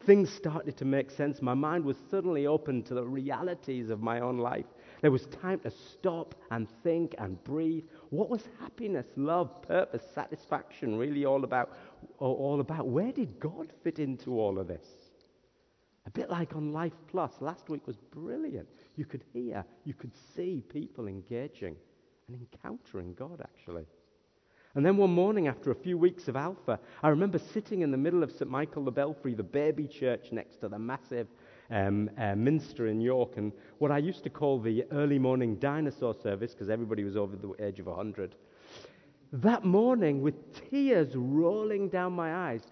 Things 0.06 0.30
started 0.30 0.76
to 0.78 0.86
make 0.86 1.10
sense. 1.10 1.42
My 1.42 1.54
mind 1.54 1.86
was 1.86 1.98
suddenly 2.12 2.46
open 2.46 2.84
to 2.84 2.94
the 2.94 3.06
realities 3.06 3.90
of 3.90 4.02
my 4.02 4.20
own 4.20 4.38
life. 4.38 4.66
There 5.02 5.12
was 5.12 5.26
time 5.28 5.60
to 5.60 5.72
stop 5.72 6.36
and 6.52 6.68
think 6.84 7.16
and 7.18 7.42
breathe. 7.44 7.86
What 8.10 8.30
was 8.30 8.44
happiness, 8.60 9.06
love, 9.16 9.62
purpose, 9.62 10.04
satisfaction 10.14 10.98
really 10.98 11.26
all 11.26 11.44
about? 11.44 11.78
All 12.18 12.60
about? 12.60 12.88
Where 12.88 13.12
did 13.12 13.40
God 13.40 13.72
fit 13.84 14.00
into 14.00 14.40
all 14.40 14.60
of 14.60 14.68
this? 14.68 14.86
A 16.06 16.12
bit 16.12 16.30
like 16.30 16.56
on 16.56 16.74
Life 16.74 16.98
Plus, 17.08 17.34
last 17.40 17.70
week 17.70 17.86
was 17.86 17.98
brilliant. 17.98 18.68
You 18.96 19.06
could 19.06 19.24
hear, 19.32 19.64
you 19.86 19.94
could 19.94 20.12
see 20.36 20.64
people 20.68 21.08
engaging 21.08 21.76
and 22.28 22.36
encountering 22.36 23.14
God 23.14 23.42
actually. 23.42 23.86
And 24.76 24.86
then 24.86 24.98
one 24.98 25.12
morning, 25.12 25.48
after 25.48 25.72
a 25.72 25.76
few 25.76 25.98
weeks 25.98 26.28
of 26.28 26.36
Alpha, 26.36 26.80
I 27.02 27.10
remember 27.10 27.40
sitting 27.40 27.82
in 27.82 27.92
the 27.92 27.98
middle 27.98 28.22
of 28.22 28.32
St. 28.32 28.50
Michael 28.50 28.86
the 28.86 28.92
Belfrey, 28.92 29.34
the 29.34 29.44
baby 29.44 29.88
church 29.88 30.32
next 30.32 30.58
to 30.58 30.70
the 30.70 30.78
massive 30.78 31.28
um, 31.72 32.10
uh, 32.18 32.36
Minster 32.36 32.88
in 32.88 33.02
York, 33.02 33.38
and 33.38 33.52
what 33.78 33.92
I 33.92 33.98
used 33.98 34.24
to 34.24 34.30
call 34.30 34.60
the 34.60 34.86
early 34.92 35.20
morning 35.20 35.56
dinosaur 35.56 36.14
service, 36.14 36.54
because 36.54 36.70
everybody 36.70 37.04
was 37.04 37.18
over 37.18 37.36
the 37.36 37.54
age 37.64 37.80
of 37.80 37.88
100. 37.88 38.36
That 39.32 39.64
morning, 39.64 40.22
with 40.22 40.70
tears 40.70 41.16
rolling 41.16 41.90
down 41.90 42.14
my 42.14 42.50
eyes, 42.50 42.64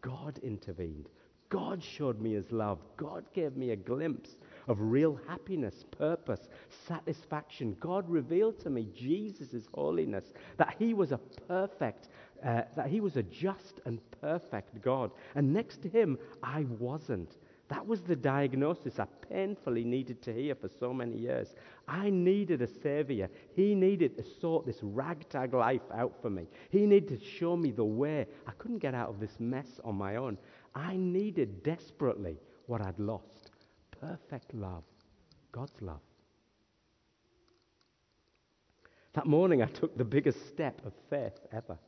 God 0.00 0.38
intervened. 0.42 1.08
God 1.52 1.82
showed 1.82 2.18
me 2.18 2.32
his 2.32 2.50
love. 2.50 2.78
God 2.96 3.24
gave 3.34 3.56
me 3.56 3.70
a 3.70 3.76
glimpse 3.76 4.36
of 4.68 4.78
real 4.80 5.20
happiness, 5.28 5.84
purpose, 5.90 6.48
satisfaction. 6.88 7.76
God 7.78 8.08
revealed 8.08 8.58
to 8.60 8.70
me 8.70 8.88
Jesus' 8.94 9.68
holiness, 9.74 10.32
that 10.56 10.74
he 10.78 10.94
was 10.94 11.12
a 11.12 11.18
perfect, 11.18 12.08
uh, 12.42 12.62
that 12.74 12.86
he 12.86 13.00
was 13.00 13.18
a 13.18 13.22
just 13.24 13.80
and 13.84 14.00
perfect 14.22 14.80
God. 14.80 15.10
And 15.34 15.52
next 15.52 15.82
to 15.82 15.90
him, 15.90 16.18
I 16.42 16.64
wasn't. 16.78 17.36
That 17.72 17.86
was 17.86 18.02
the 18.02 18.14
diagnosis 18.14 18.98
I 18.98 19.06
painfully 19.30 19.82
needed 19.82 20.20
to 20.24 20.32
hear 20.34 20.54
for 20.54 20.68
so 20.68 20.92
many 20.92 21.16
years. 21.16 21.54
I 21.88 22.10
needed 22.10 22.60
a 22.60 22.66
savior. 22.66 23.30
He 23.54 23.74
needed 23.74 24.14
to 24.18 24.22
sort 24.22 24.66
this 24.66 24.80
ragtag 24.82 25.54
life 25.54 25.80
out 25.94 26.12
for 26.20 26.28
me. 26.28 26.48
He 26.68 26.84
needed 26.84 27.18
to 27.18 27.26
show 27.26 27.56
me 27.56 27.70
the 27.70 27.82
way. 27.82 28.26
I 28.46 28.52
couldn't 28.58 28.80
get 28.80 28.94
out 28.94 29.08
of 29.08 29.20
this 29.20 29.40
mess 29.40 29.80
on 29.84 29.94
my 29.94 30.16
own. 30.16 30.36
I 30.74 30.98
needed 30.98 31.62
desperately 31.62 32.36
what 32.66 32.82
I'd 32.82 32.98
lost 32.98 33.52
perfect 34.02 34.52
love, 34.52 34.82
God's 35.50 35.80
love. 35.80 36.00
That 39.14 39.24
morning, 39.24 39.62
I 39.62 39.66
took 39.66 39.96
the 39.96 40.04
biggest 40.04 40.46
step 40.48 40.84
of 40.84 40.92
faith 41.08 41.38
ever. 41.50 41.78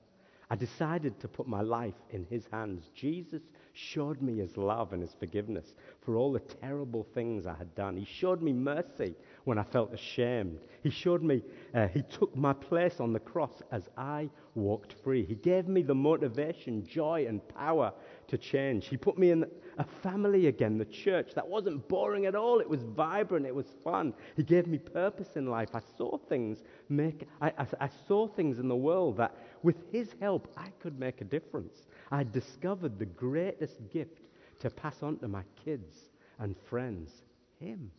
I 0.51 0.57
decided 0.57 1.19
to 1.21 1.29
put 1.29 1.47
my 1.47 1.63
life 1.63 1.95
in 2.11 2.25
His 2.25 2.47
hands. 2.53 2.91
Jesus 2.95 3.43
showed 3.73 4.21
me 4.21 4.39
His 4.39 4.57
love 4.57 4.93
and 4.93 5.03
His 5.03 5.15
forgiveness 5.15 5.75
for 6.01 6.17
all 6.17 6.33
the 6.33 6.41
terrible 6.41 7.07
things 7.15 7.47
I 7.47 7.55
had 7.55 7.75
done. 7.75 7.97
He 7.97 8.05
showed 8.05 8.43
me 8.43 8.53
mercy 8.53 9.15
when 9.45 9.59
I 9.59 9.63
felt 9.63 9.93
ashamed. 9.93 10.61
He 10.83 10.91
showed 10.91 11.23
me, 11.23 11.43
uh, 11.75 11.89
He 11.89 12.03
took 12.03 12.35
my 12.37 12.53
place 12.53 13.01
on 13.01 13.13
the 13.13 13.21
cross 13.21 13.63
as 13.71 13.89
I 13.97 14.31
walked 14.55 14.93
free. 14.93 15.25
He 15.25 15.35
gave 15.35 15.69
me 15.69 15.83
the 15.83 15.95
motivation, 15.95 16.85
joy, 16.87 17.27
and 17.29 17.47
power 17.49 17.93
to 18.29 18.39
change. 18.39 18.87
He 18.89 18.97
put 18.97 19.19
me 19.19 19.31
in 19.31 19.45
a 19.79 19.85
family 19.85 20.47
again, 20.47 20.79
the 20.79 20.85
church. 20.85 21.35
That 21.35 21.47
wasn't 21.47 21.89
boring 21.89 22.27
at 22.27 22.35
all. 22.35 22.61
It 22.61 22.69
was 22.69 22.83
vibrant. 22.83 23.47
It 23.47 23.55
was 23.55 23.75
fun. 23.83 24.15
He 24.37 24.43
gave 24.43 24.67
me 24.67 24.79
purpose 24.79 25.37
in 25.37 25.47
life. 25.47 25.71
I 25.75 25.81
saw 25.97 26.17
things 26.17 26.63
make, 26.89 27.29
I, 27.41 27.53
I, 27.59 27.67
I 27.81 27.91
saw 28.09 28.27
things 28.27 28.59
in 28.59 28.69
the 28.69 28.77
world 28.77 29.17
that 29.19 29.37
with 29.63 29.77
His 29.93 30.15
help 30.21 30.53
I 30.57 30.69
could 30.81 30.99
make 30.99 31.21
a 31.21 31.25
difference. 31.25 31.87
I 32.11 32.25
discovered 32.25 32.99
the 32.99 33.07
greatest 33.07 33.77
gift 33.91 34.23
to 34.61 34.71
pass 34.71 35.03
on 35.03 35.19
to 35.19 35.29
my 35.29 35.43
kids 35.65 35.97
and 36.39 36.57
friends 36.69 37.11
Him. 37.59 37.91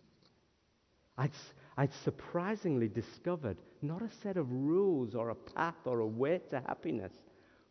I'd, 1.18 1.32
I'd 1.78 1.94
surprisingly 1.94 2.88
discovered 2.88 3.58
not 3.82 4.02
a 4.02 4.10
set 4.22 4.38
of 4.38 4.52
rules 4.52 5.16
or 5.16 5.30
a 5.30 5.36
path 5.36 5.86
or 5.86 6.00
a 6.00 6.08
way 6.08 6.42
to 6.50 6.60
happiness, 6.62 7.14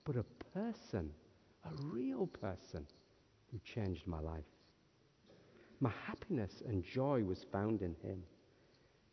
but 0.04 0.16
a 0.16 0.24
person, 0.54 1.10
a 1.64 1.74
real 1.84 2.26
person 2.26 2.86
who 3.50 3.58
changed 3.64 4.06
my 4.06 4.20
life. 4.20 4.44
My 5.80 5.92
happiness 6.06 6.62
and 6.66 6.84
joy 6.84 7.22
was 7.24 7.44
found 7.52 7.82
in 7.82 7.94
him. 8.02 8.22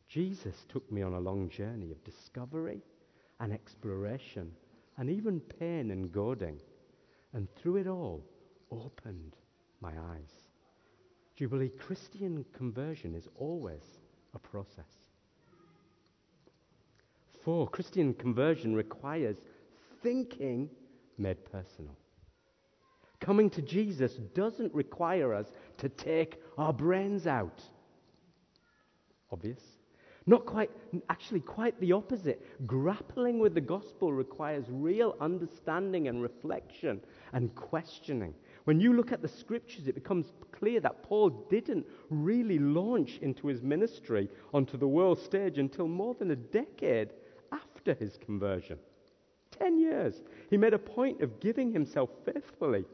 Jesus 0.07 0.65
took 0.69 0.89
me 0.91 1.01
on 1.01 1.13
a 1.13 1.19
long 1.19 1.49
journey 1.49 1.91
of 1.91 2.03
discovery 2.03 2.81
and 3.39 3.51
exploration 3.51 4.51
and 4.97 5.09
even 5.09 5.39
pain 5.39 5.91
and 5.91 6.11
goading, 6.11 6.59
and 7.33 7.47
through 7.55 7.77
it 7.77 7.87
all, 7.87 8.23
opened 8.71 9.35
my 9.81 9.91
eyes. 9.91 10.31
Jubilee 11.35 11.69
Christian 11.69 12.45
conversion 12.53 13.15
is 13.15 13.27
always 13.35 13.81
a 14.33 14.39
process. 14.39 14.85
Four, 17.43 17.67
Christian 17.67 18.13
conversion 18.13 18.75
requires 18.75 19.37
thinking 20.03 20.69
made 21.17 21.43
personal. 21.51 21.95
Coming 23.19 23.49
to 23.51 23.61
Jesus 23.61 24.13
doesn't 24.33 24.73
require 24.73 25.33
us 25.33 25.47
to 25.77 25.89
take 25.89 26.41
our 26.57 26.73
brains 26.73 27.27
out. 27.27 27.61
Obvious. 29.31 29.61
Not 30.27 30.45
quite, 30.45 30.69
actually, 31.09 31.39
quite 31.39 31.79
the 31.79 31.91
opposite. 31.91 32.45
Grappling 32.67 33.39
with 33.39 33.55
the 33.55 33.61
gospel 33.61 34.13
requires 34.13 34.65
real 34.69 35.15
understanding 35.19 36.07
and 36.07 36.21
reflection 36.21 37.01
and 37.33 37.53
questioning. 37.55 38.33
When 38.65 38.79
you 38.79 38.93
look 38.93 39.11
at 39.11 39.21
the 39.21 39.27
scriptures, 39.27 39.87
it 39.87 39.95
becomes 39.95 40.31
clear 40.51 40.79
that 40.81 41.03
Paul 41.03 41.29
didn't 41.49 41.85
really 42.09 42.59
launch 42.59 43.17
into 43.21 43.47
his 43.47 43.61
ministry 43.61 44.29
onto 44.53 44.77
the 44.77 44.87
world 44.87 45.19
stage 45.19 45.57
until 45.57 45.87
more 45.87 46.13
than 46.13 46.31
a 46.31 46.35
decade 46.35 47.09
after 47.51 47.93
his 47.93 48.17
conversion. 48.17 48.77
Ten 49.51 49.79
years. 49.79 50.21
He 50.49 50.57
made 50.57 50.73
a 50.73 50.79
point 50.79 51.21
of 51.21 51.39
giving 51.39 51.71
himself 51.71 52.09
faithfully 52.25 52.85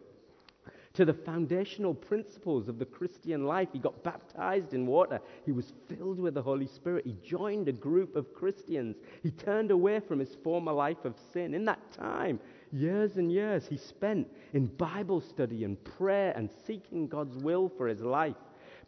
to 0.93 1.05
the 1.05 1.13
foundational 1.13 1.93
principles 1.93 2.67
of 2.67 2.79
the 2.79 2.85
Christian 2.85 3.45
life. 3.45 3.69
He 3.71 3.77
got 3.77 4.03
baptized 4.03 4.73
in 4.73 4.87
water. 4.87 5.21
He 5.45 5.51
was 5.51 5.73
filled 5.87 6.19
with 6.19 6.33
the 6.33 6.41
Holy 6.41 6.65
Spirit. 6.65 7.05
He 7.05 7.15
joined 7.23 7.67
a 7.67 7.71
group 7.71 8.15
of 8.15 8.33
Christians. 8.33 8.95
He 9.21 9.29
turned 9.29 9.69
away 9.69 9.99
from 9.99 10.17
his 10.17 10.33
former 10.43 10.71
life 10.71 11.05
of 11.05 11.13
sin. 11.31 11.53
In 11.53 11.65
that 11.65 11.91
time, 11.91 12.39
years 12.71 13.17
and 13.17 13.31
years, 13.31 13.67
he 13.67 13.77
spent 13.77 14.27
in 14.53 14.67
Bible 14.67 15.21
study 15.21 15.63
and 15.63 15.81
prayer 15.83 16.33
and 16.35 16.49
seeking 16.65 17.07
God's 17.07 17.37
will 17.37 17.69
for 17.77 17.87
his 17.87 18.01
life 18.01 18.35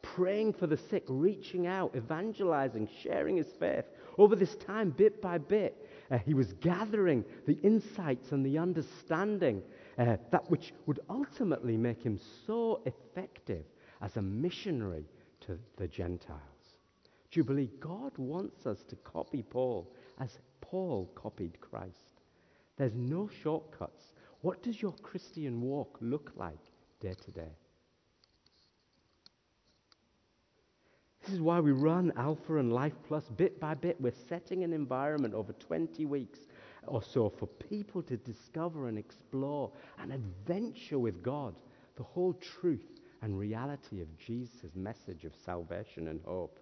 praying 0.02 0.54
for 0.54 0.68
the 0.68 0.78
sick, 0.78 1.04
reaching 1.08 1.68
out, 1.68 1.96
evangelizing, 1.96 2.88
sharing 3.04 3.38
his 3.38 3.52
faith. 3.60 3.86
Over 4.18 4.36
this 4.36 4.56
time, 4.56 4.92
bit 4.92 5.22
by 5.22 5.38
bit, 5.38 5.88
uh, 6.12 6.18
he 6.20 6.34
was 6.34 6.54
gathering 6.54 7.24
the 7.48 7.60
insights 7.62 8.32
and 8.32 8.46
the 8.46 8.58
understanding 8.58 9.62
uh, 9.98 10.18
that 10.32 10.50
which 10.50 10.74
would 10.86 11.00
ultimately 11.10 11.78
make 11.78 12.02
him 12.02 12.20
so 12.46 12.82
effective 12.86 13.66
as 14.02 14.18
a 14.18 14.22
missionary 14.22 15.06
to 15.42 15.58
the 15.78 15.88
Gentiles. 15.88 16.40
Believe 17.46 17.80
God 17.80 18.12
wants 18.18 18.66
us 18.66 18.84
to 18.90 18.96
copy 18.98 19.44
Paul 19.44 19.94
as 20.20 20.40
Paul 20.62 21.10
copied 21.16 21.60
Christ? 21.62 22.19
There's 22.80 22.96
no 22.96 23.30
shortcuts. 23.44 24.14
What 24.42 24.64
does 24.64 24.82
your 24.82 24.94
Christian 24.94 25.62
walk 25.62 25.98
look 26.00 26.32
like 26.38 26.58
day 27.02 27.14
to 27.26 27.32
day? 27.32 27.52
This 31.22 31.36
is 31.36 31.42
why 31.42 31.60
we 31.60 31.74
run 31.74 32.14
Alpha 32.16 32.56
and 32.56 32.72
Life 32.72 32.94
Plus 33.06 33.26
bit 33.36 33.60
by 33.60 33.74
bit. 33.74 34.00
We're 34.00 34.14
setting 34.30 34.64
an 34.64 34.72
environment 34.72 35.34
over 35.34 35.52
20 35.52 36.06
weeks 36.06 36.40
or 36.88 37.04
so 37.04 37.30
for 37.30 37.48
people 37.48 38.02
to 38.04 38.16
discover 38.16 38.88
and 38.88 38.98
explore 38.98 39.72
and 40.00 40.14
adventure 40.14 41.00
with 41.00 41.22
God 41.22 41.56
the 41.98 42.04
whole 42.04 42.34
truth 42.34 43.02
and 43.22 43.38
reality 43.38 44.02
of 44.02 44.18
Jesus' 44.18 44.74
message 44.74 45.26
of 45.26 45.34
salvation 45.36 46.08
and 46.08 46.22
hope. 46.24 46.60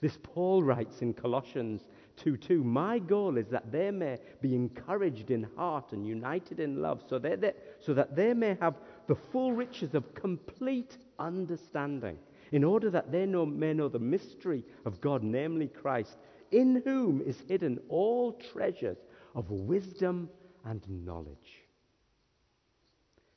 This 0.00 0.18
Paul 0.22 0.62
writes 0.62 1.02
in 1.02 1.12
Colossians 1.12 1.84
2 2.16 2.36
2 2.36 2.62
My 2.62 2.98
goal 2.98 3.36
is 3.36 3.48
that 3.48 3.72
they 3.72 3.90
may 3.90 4.18
be 4.40 4.54
encouraged 4.54 5.30
in 5.30 5.48
heart 5.56 5.92
and 5.92 6.06
united 6.06 6.60
in 6.60 6.80
love, 6.80 7.02
so, 7.08 7.18
they, 7.18 7.52
so 7.80 7.94
that 7.94 8.14
they 8.14 8.32
may 8.32 8.56
have 8.60 8.76
the 9.06 9.16
full 9.16 9.52
riches 9.52 9.94
of 9.94 10.14
complete 10.14 10.98
understanding 11.18 12.18
in 12.52 12.64
order 12.64 12.90
that 12.90 13.12
they 13.12 13.26
know, 13.26 13.44
may 13.44 13.72
know 13.74 13.88
the 13.88 13.98
mystery 13.98 14.64
of 14.84 15.00
God, 15.00 15.22
namely 15.22 15.68
Christ, 15.68 16.16
in 16.50 16.82
whom 16.84 17.20
is 17.20 17.42
hidden 17.48 17.78
all 17.88 18.32
treasures 18.32 18.98
of 19.34 19.50
wisdom 19.50 20.30
and 20.64 20.82
knowledge. 21.04 21.64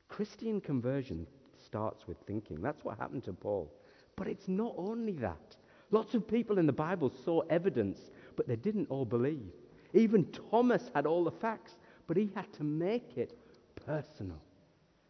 Christian 0.08 0.62
conversion 0.62 1.28
starts 1.58 2.08
with 2.08 2.18
thinking. 2.28 2.62
That's 2.62 2.84
what 2.84 2.98
happened 2.98 3.24
to 3.26 3.34
Paul. 3.34 3.72
But 4.16 4.28
it's 4.28 4.48
not 4.48 4.76
only 4.78 5.14
that. 5.14 5.56
Lots 5.92 6.14
of 6.14 6.28
people 6.28 6.58
in 6.58 6.66
the 6.66 6.74
Bible 6.74 7.12
saw 7.26 7.42
evidence, 7.50 8.00
but 8.36 8.48
they 8.48 8.56
didn't 8.56 8.90
all 8.90 9.06
believe. 9.06 9.52
Even 9.94 10.26
Thomas 10.26 10.90
had 10.96 11.06
all 11.06 11.24
the 11.24 11.32
facts, 11.32 11.78
but 12.08 12.16
he 12.16 12.32
had 12.34 12.52
to 12.54 12.64
make 12.64 13.18
it 13.18 13.38
personal. 13.86 14.42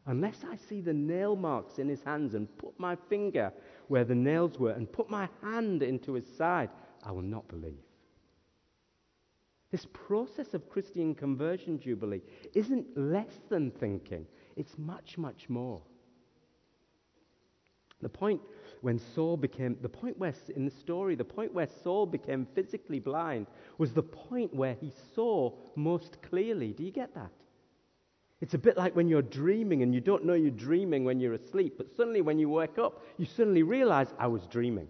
Unless 0.07 0.43
I 0.49 0.55
see 0.55 0.81
the 0.81 0.93
nail 0.93 1.35
marks 1.35 1.77
in 1.77 1.87
his 1.87 2.03
hands 2.03 2.33
and 2.33 2.57
put 2.57 2.79
my 2.79 2.95
finger 2.95 3.53
where 3.87 4.03
the 4.03 4.15
nails 4.15 4.57
were 4.57 4.71
and 4.71 4.91
put 4.91 5.09
my 5.09 5.29
hand 5.43 5.83
into 5.83 6.13
his 6.13 6.25
side, 6.25 6.69
I 7.03 7.11
will 7.11 7.21
not 7.21 7.47
believe. 7.47 7.77
This 9.69 9.85
process 9.93 10.53
of 10.53 10.69
Christian 10.69 11.13
conversion, 11.13 11.79
Jubilee, 11.79 12.21
isn't 12.53 12.97
less 12.97 13.39
than 13.49 13.71
thinking, 13.71 14.25
it's 14.55 14.77
much, 14.77 15.17
much 15.17 15.47
more. 15.47 15.81
The 18.01 18.09
point 18.09 18.41
when 18.81 18.99
Saul 18.99 19.37
became, 19.37 19.77
the 19.81 19.89
point 19.89 20.17
where, 20.17 20.33
in 20.55 20.65
the 20.65 20.71
story, 20.71 21.15
the 21.15 21.23
point 21.23 21.53
where 21.53 21.67
Saul 21.83 22.05
became 22.05 22.47
physically 22.53 22.99
blind 22.99 23.47
was 23.77 23.93
the 23.93 24.03
point 24.03 24.53
where 24.53 24.75
he 24.81 24.91
saw 25.15 25.53
most 25.75 26.21
clearly. 26.21 26.73
Do 26.73 26.83
you 26.83 26.91
get 26.91 27.13
that? 27.15 27.31
It's 28.41 28.55
a 28.55 28.57
bit 28.57 28.75
like 28.77 28.95
when 28.95 29.07
you're 29.07 29.21
dreaming 29.21 29.83
and 29.83 29.93
you 29.93 30.01
don't 30.01 30.25
know 30.25 30.33
you're 30.33 30.49
dreaming 30.49 31.05
when 31.05 31.19
you're 31.19 31.33
asleep, 31.33 31.75
but 31.77 31.95
suddenly 31.95 32.21
when 32.21 32.39
you 32.39 32.49
wake 32.49 32.79
up, 32.79 33.03
you 33.17 33.25
suddenly 33.25 33.61
realize, 33.61 34.07
I 34.17 34.27
was 34.27 34.47
dreaming. 34.47 34.87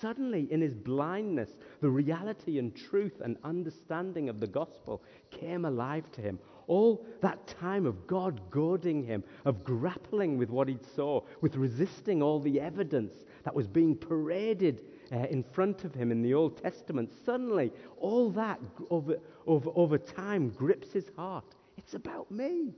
Suddenly, 0.00 0.50
in 0.50 0.62
his 0.62 0.72
blindness, 0.72 1.50
the 1.82 1.90
reality 1.90 2.58
and 2.58 2.74
truth 2.74 3.20
and 3.22 3.36
understanding 3.44 4.30
of 4.30 4.40
the 4.40 4.46
gospel 4.46 5.02
came 5.30 5.66
alive 5.66 6.10
to 6.12 6.22
him. 6.22 6.38
All 6.66 7.04
that 7.20 7.46
time 7.46 7.86
of 7.86 8.06
God 8.06 8.40
goading 8.50 9.02
him, 9.02 9.24
of 9.44 9.64
grappling 9.64 10.38
with 10.38 10.50
what 10.50 10.68
he 10.68 10.78
saw, 10.94 11.20
with 11.40 11.56
resisting 11.56 12.22
all 12.22 12.40
the 12.40 12.60
evidence 12.60 13.14
that 13.44 13.54
was 13.54 13.66
being 13.66 13.96
paraded 13.96 14.82
uh, 15.12 15.26
in 15.30 15.42
front 15.42 15.84
of 15.84 15.94
him 15.94 16.10
in 16.10 16.22
the 16.22 16.34
Old 16.34 16.62
Testament, 16.62 17.12
suddenly 17.24 17.72
all 17.98 18.30
that 18.30 18.60
over, 18.90 19.16
over, 19.46 19.70
over 19.74 19.98
time 19.98 20.50
grips 20.50 20.92
his 20.92 21.10
heart 21.16 21.54
it's 21.76 21.94
about 21.94 22.30
me. 22.30 22.72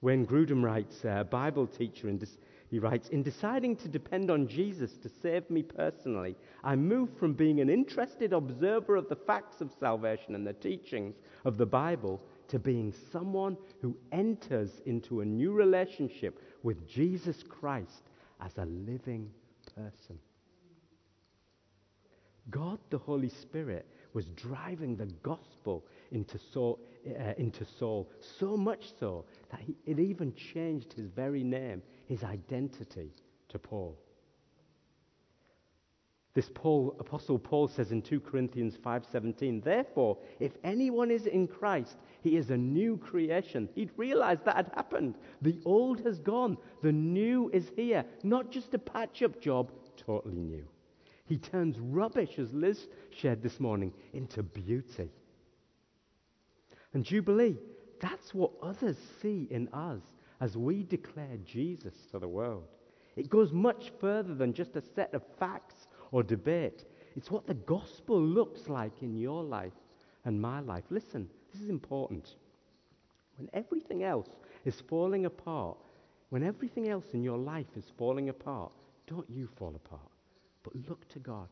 Wayne 0.00 0.26
Grudem 0.26 0.62
writes, 0.62 1.04
a 1.04 1.26
Bible 1.28 1.66
teacher, 1.66 2.08
and 2.08 2.24
he 2.70 2.78
writes, 2.78 3.08
In 3.08 3.22
deciding 3.22 3.76
to 3.76 3.88
depend 3.88 4.30
on 4.30 4.46
Jesus 4.46 4.96
to 4.98 5.08
save 5.08 5.48
me 5.50 5.62
personally, 5.62 6.36
I 6.62 6.76
moved 6.76 7.18
from 7.18 7.32
being 7.32 7.60
an 7.60 7.68
interested 7.68 8.32
observer 8.32 8.96
of 8.96 9.08
the 9.08 9.16
facts 9.16 9.60
of 9.60 9.72
salvation 9.72 10.34
and 10.34 10.46
the 10.46 10.52
teachings 10.52 11.16
of 11.44 11.56
the 11.56 11.66
Bible 11.66 12.20
to 12.48 12.58
being 12.58 12.92
someone 13.12 13.56
who 13.80 13.96
enters 14.12 14.80
into 14.86 15.20
a 15.20 15.24
new 15.24 15.52
relationship 15.52 16.40
with 16.62 16.88
Jesus 16.88 17.42
Christ 17.42 18.10
as 18.40 18.56
a 18.58 18.64
living 18.64 19.30
person. 19.74 20.18
God 22.50 22.78
the 22.90 22.98
Holy 22.98 23.28
Spirit 23.28 23.86
was 24.14 24.26
driving 24.30 24.96
the 24.96 25.06
gospel 25.22 25.84
into 26.12 26.38
Saul, 26.38 26.78
uh, 27.06 27.34
into 27.36 27.64
Saul 27.78 28.08
so 28.38 28.56
much 28.56 28.92
so 28.98 29.26
that 29.50 29.60
he, 29.60 29.76
it 29.84 29.98
even 29.98 30.34
changed 30.34 30.94
his 30.94 31.08
very 31.08 31.44
name, 31.44 31.82
his 32.06 32.24
identity, 32.24 33.10
to 33.50 33.58
Paul. 33.58 33.98
This 36.34 36.50
Paul, 36.54 36.94
Apostle 37.00 37.38
Paul 37.38 37.68
says 37.68 37.90
in 37.90 38.02
2 38.02 38.20
Corinthians 38.20 38.76
5:17, 38.76 39.60
"Therefore, 39.60 40.18
if 40.38 40.56
anyone 40.62 41.10
is 41.10 41.26
in 41.26 41.48
Christ, 41.48 41.96
he 42.22 42.36
is 42.36 42.50
a 42.50 42.56
new 42.56 42.96
creation." 42.98 43.68
He'd 43.74 43.90
realized 43.96 44.44
that 44.44 44.56
had 44.56 44.68
happened. 44.74 45.18
The 45.42 45.58
old 45.64 46.00
has 46.00 46.20
gone, 46.20 46.58
the 46.82 46.92
new 46.92 47.48
is 47.52 47.70
here. 47.70 48.04
Not 48.22 48.50
just 48.50 48.74
a 48.74 48.78
patch-up 48.78 49.40
job, 49.40 49.72
totally 49.96 50.40
new. 50.40 50.64
He 51.24 51.38
turns 51.38 51.80
rubbish, 51.80 52.38
as 52.38 52.52
Liz 52.54 52.88
shared 53.10 53.42
this 53.42 53.58
morning, 53.58 53.92
into 54.12 54.42
beauty. 54.42 55.10
And 56.94 57.04
Jubilee, 57.04 57.58
that's 58.00 58.34
what 58.34 58.52
others 58.62 58.96
see 59.20 59.48
in 59.50 59.68
us 59.68 60.14
as 60.40 60.56
we 60.56 60.84
declare 60.84 61.36
Jesus 61.38 62.06
to 62.06 62.18
the 62.18 62.28
world. 62.28 62.68
It 63.16 63.28
goes 63.28 63.52
much 63.52 63.90
further 63.98 64.34
than 64.34 64.52
just 64.52 64.76
a 64.76 64.80
set 64.80 65.12
of 65.12 65.26
facts 65.38 65.88
or 66.12 66.22
debate. 66.22 66.84
It's 67.16 67.30
what 67.30 67.46
the 67.46 67.54
gospel 67.54 68.20
looks 68.20 68.68
like 68.68 69.02
in 69.02 69.16
your 69.16 69.42
life 69.42 69.72
and 70.24 70.40
my 70.40 70.60
life. 70.60 70.84
Listen, 70.90 71.28
this 71.52 71.62
is 71.62 71.68
important. 71.68 72.36
When 73.36 73.48
everything 73.52 74.04
else 74.04 74.28
is 74.64 74.80
falling 74.88 75.26
apart, 75.26 75.76
when 76.30 76.42
everything 76.42 76.88
else 76.88 77.06
in 77.14 77.22
your 77.22 77.38
life 77.38 77.76
is 77.76 77.92
falling 77.96 78.28
apart, 78.28 78.72
don't 79.06 79.28
you 79.30 79.48
fall 79.56 79.74
apart 79.74 80.10
but 80.68 80.88
look 80.88 81.08
to 81.08 81.18
God. 81.18 81.48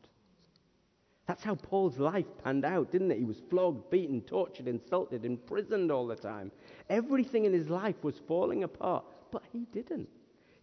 That's 1.27 1.43
how 1.43 1.55
Paul's 1.55 1.97
life 1.97 2.25
panned 2.43 2.63
out, 2.63 2.91
didn't 2.91 3.11
it? 3.11 3.17
He 3.17 3.25
was 3.25 3.41
flogged, 3.49 3.89
beaten, 3.89 4.21
tortured, 4.21 4.67
insulted, 4.67 5.25
imprisoned 5.25 5.91
all 5.91 6.07
the 6.07 6.15
time. 6.15 6.51
Everything 6.89 7.45
in 7.45 7.53
his 7.53 7.69
life 7.69 8.01
was 8.01 8.21
falling 8.27 8.63
apart, 8.63 9.03
but 9.31 9.43
he 9.51 9.65
didn't. 9.73 10.07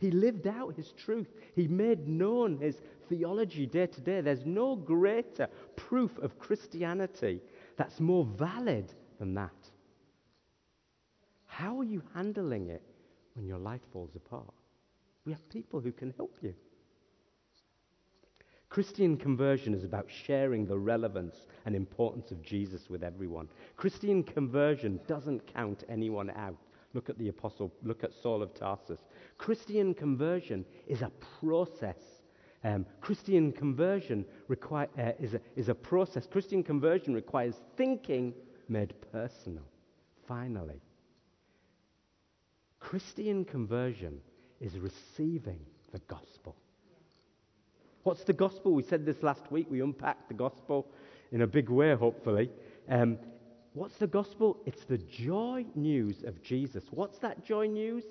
He 0.05 0.11
lived 0.11 0.47
out 0.47 0.77
his 0.77 0.93
truth. 0.93 1.29
He 1.57 1.67
made 1.67 2.07
known 2.07 2.59
his 2.59 2.77
theology 3.09 3.65
day 3.65 3.87
to 3.87 4.01
day. 4.03 4.21
There's 4.21 4.45
no 4.45 4.77
greater 4.77 5.49
proof 5.77 6.19
of 6.19 6.39
Christianity 6.39 7.41
that's 7.79 8.01
more 8.01 8.27
valid 8.27 8.93
than 9.19 9.33
that. 9.33 9.71
How 11.47 11.81
are 11.81 11.85
you 11.85 12.03
handling 12.13 12.69
it 12.69 12.83
when 13.33 13.47
your 13.47 13.57
life 13.57 13.81
falls 13.95 14.15
apart? 14.15 14.53
We 15.25 15.33
have 15.33 15.49
people 15.49 15.81
who 15.81 15.91
can 15.91 16.13
help 16.19 16.37
you. 16.43 16.53
Christian 18.69 19.17
conversion 19.17 19.73
is 19.73 19.85
about 19.85 20.11
sharing 20.11 20.67
the 20.67 20.79
relevance 20.79 21.47
and 21.65 21.75
importance 21.75 22.31
of 22.31 22.43
Jesus 22.43 22.91
with 22.91 23.03
everyone. 23.03 23.49
Christian 23.79 24.23
conversion 24.23 25.01
doesn't 25.07 25.51
count 25.55 25.83
anyone 25.89 26.29
out. 26.29 26.59
Look 26.95 27.11
at 27.11 27.19
the 27.19 27.29
apostle, 27.29 27.73
look 27.83 28.05
at 28.05 28.13
Saul 28.23 28.43
of 28.43 28.55
Tarsus. 28.55 29.01
Christian 29.37 29.95
conversion 29.95 30.65
is 30.87 31.03
a 31.03 31.11
process. 31.41 31.99
Um, 32.63 32.87
Christian 33.01 33.53
conversion 33.53 34.25
uh, 34.49 34.85
is, 35.21 35.35
a, 35.35 35.41
is 35.57 35.69
a 35.69 35.75
process. 35.75 36.27
Christian 36.27 36.63
conversion 36.63 37.13
requires 37.13 37.57
thinking 37.77 38.33
made 38.69 38.95
personal. 39.13 39.65
Finally, 40.27 40.81
Christian 42.79 43.45
conversion 43.45 44.21
is 44.61 44.79
receiving 44.79 45.61
the 45.93 45.99
gospel. 46.07 46.57
What's 48.05 48.25
the 48.25 48.33
gospel? 48.33 48.73
We 48.73 48.83
said 48.83 49.05
this 49.05 49.23
last 49.23 49.51
week. 49.51 49.67
We 49.69 49.81
unpacked 49.81 50.29
the 50.29 50.35
gospel 50.35 50.87
in 51.33 51.43
a 51.43 51.47
big 51.47 51.69
way, 51.69 51.95
hopefully. 51.95 52.51
Um, 52.89 53.19
what's 53.75 53.97
the 53.97 54.07
gospel? 54.07 54.57
It's 54.67 54.85
the 54.85 54.99
joy 54.99 55.67
news 55.75 56.25
of 56.25 56.43
Jesus. 56.43 56.85
What's 56.91 57.19
that 57.19 57.45
joy 57.45 57.67
news? 57.67 58.05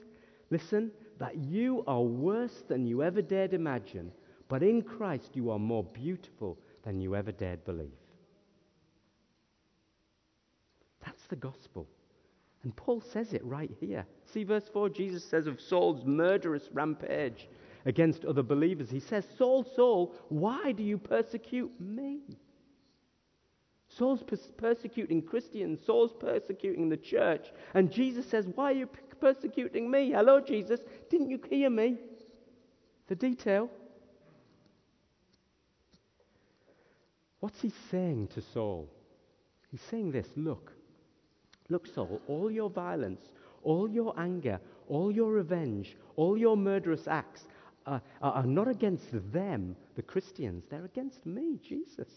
Listen, 0.50 0.92
that 1.20 1.38
you 1.38 1.84
are 1.88 2.02
worse 2.02 2.64
than 2.68 2.86
you 2.86 3.02
ever 3.02 3.22
dared 3.22 3.54
imagine, 3.54 4.12
but 4.48 4.62
in 4.62 4.82
Christ 4.82 5.32
you 5.34 5.50
are 5.50 5.60
more 5.60 5.84
beautiful 5.84 6.58
than 6.84 7.00
you 7.00 7.16
ever 7.16 7.32
dared 7.32 7.64
believe. 7.66 7.92
That's 11.04 11.24
the 11.28 11.36
gospel. 11.36 11.88
And 12.64 12.76
Paul 12.76 13.02
says 13.02 13.34
it 13.34 13.44
right 13.44 13.72
here. 13.80 14.06
See 14.26 14.44
verse 14.44 14.70
4 14.72 14.90
Jesus 14.90 15.24
says 15.24 15.48
of 15.48 15.60
Saul's 15.60 16.06
murderous 16.06 16.70
rampage 16.72 17.48
against 17.86 18.26
other 18.26 18.44
believers, 18.44 18.90
he 18.90 19.00
says, 19.00 19.26
Saul, 19.38 19.66
Saul, 19.76 20.16
why 20.30 20.72
do 20.72 20.84
you 20.84 20.98
persecute 20.98 21.72
me? 21.80 22.22
Saul's 23.98 24.24
persecuting 24.58 25.22
Christians, 25.22 25.80
Saul's 25.86 26.14
persecuting 26.20 26.90
the 26.90 26.98
church. 26.98 27.48
And 27.74 27.92
Jesus 27.92 28.26
says, 28.28 28.48
Why 28.56 28.72
are 28.72 28.76
you 28.76 28.90
persecuting 29.20 29.90
me? 29.90 30.12
Hello, 30.12 30.40
Jesus. 30.40 30.80
Didn't 31.10 31.30
you 31.30 31.40
hear 31.50 31.70
me? 31.70 31.98
The 33.08 33.16
detail. 33.16 33.70
What's 37.40 37.62
he 37.62 37.74
saying 37.92 38.30
to 38.36 38.42
Saul? 38.42 38.90
He's 39.70 39.82
saying 39.82 40.12
this 40.12 40.28
Look, 40.36 40.72
look, 41.70 41.88
Saul, 41.88 42.22
all 42.28 42.50
your 42.50 42.70
violence, 42.70 43.22
all 43.64 43.90
your 43.90 44.18
anger, 44.20 44.60
all 44.88 45.12
your 45.12 45.32
revenge, 45.32 45.98
all 46.16 46.38
your 46.38 46.56
murderous 46.56 47.08
acts 47.08 47.48
are, 47.86 48.02
are 48.22 48.46
not 48.46 48.68
against 48.68 49.08
them, 49.34 49.76
the 49.96 50.02
Christians, 50.02 50.64
they're 50.70 50.86
against 50.86 51.26
me, 51.26 51.60
Jesus. 51.62 52.08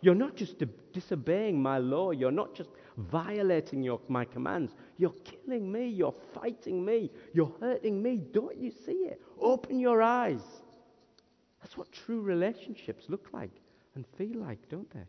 You're 0.00 0.14
not 0.14 0.36
just 0.36 0.62
disobeying 0.92 1.60
my 1.60 1.78
law. 1.78 2.12
You're 2.12 2.30
not 2.30 2.54
just 2.54 2.70
violating 2.96 3.82
your, 3.82 4.00
my 4.08 4.24
commands. 4.24 4.74
You're 4.96 5.14
killing 5.24 5.70
me. 5.70 5.88
You're 5.88 6.14
fighting 6.34 6.84
me. 6.84 7.10
You're 7.34 7.52
hurting 7.60 8.02
me. 8.02 8.22
Don't 8.32 8.56
you 8.56 8.70
see 8.70 8.92
it? 8.92 9.20
Open 9.40 9.78
your 9.78 10.02
eyes. 10.02 10.42
That's 11.60 11.76
what 11.76 11.90
true 11.92 12.20
relationships 12.20 13.06
look 13.08 13.28
like 13.32 13.50
and 13.94 14.06
feel 14.16 14.38
like, 14.38 14.68
don't 14.68 14.90
they? 14.92 15.06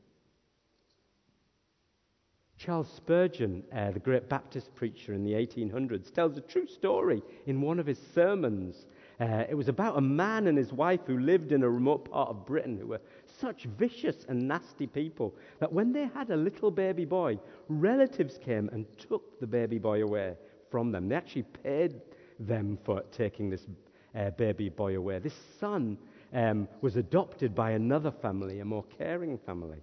Charles 2.58 2.92
Spurgeon, 2.92 3.64
uh, 3.74 3.92
the 3.92 4.00
great 4.00 4.28
Baptist 4.28 4.76
preacher 4.76 5.14
in 5.14 5.24
the 5.24 5.32
1800s, 5.32 6.14
tells 6.14 6.38
a 6.38 6.42
true 6.42 6.68
story 6.68 7.22
in 7.46 7.62
one 7.62 7.80
of 7.80 7.86
his 7.86 8.00
sermons. 8.14 8.86
Uh, 9.20 9.44
it 9.50 9.56
was 9.56 9.68
about 9.68 9.98
a 9.98 10.02
man 10.02 10.48
and 10.48 10.58
his 10.58 10.72
wife 10.72 11.02
who 11.06 11.20
lived 11.20 11.52
in 11.52 11.64
a 11.64 11.70
remote 11.70 12.10
part 12.10 12.30
of 12.30 12.46
Britain 12.46 12.78
who 12.78 12.88
were 12.88 13.02
such 13.26 13.66
vicious 13.78 14.26
and 14.30 14.48
nasty 14.48 14.88
people 14.88 15.36
that 15.60 15.72
when 15.72 15.92
they 15.92 16.06
had 16.08 16.30
a 16.30 16.36
little 16.36 16.72
baby 16.72 17.04
boy, 17.04 17.38
relatives 17.68 18.38
came 18.38 18.70
and 18.72 18.86
took 18.98 19.38
the 19.42 19.48
baby 19.48 19.78
boy 19.78 20.04
away 20.04 20.36
from 20.72 20.92
them. 20.92 21.10
They 21.10 21.16
actually 21.16 21.44
paid 21.44 22.00
them 22.40 22.78
for 22.86 23.02
taking 23.12 23.50
this 23.50 23.68
uh, 24.16 24.30
baby 24.32 24.70
boy 24.70 24.96
away. 24.96 25.20
This 25.20 25.38
son 25.60 25.98
um, 26.34 26.70
was 26.80 26.96
adopted 26.96 27.54
by 27.54 27.72
another 27.72 28.12
family, 28.12 28.62
a 28.62 28.66
more 28.66 28.86
caring 28.98 29.38
family. 29.38 29.80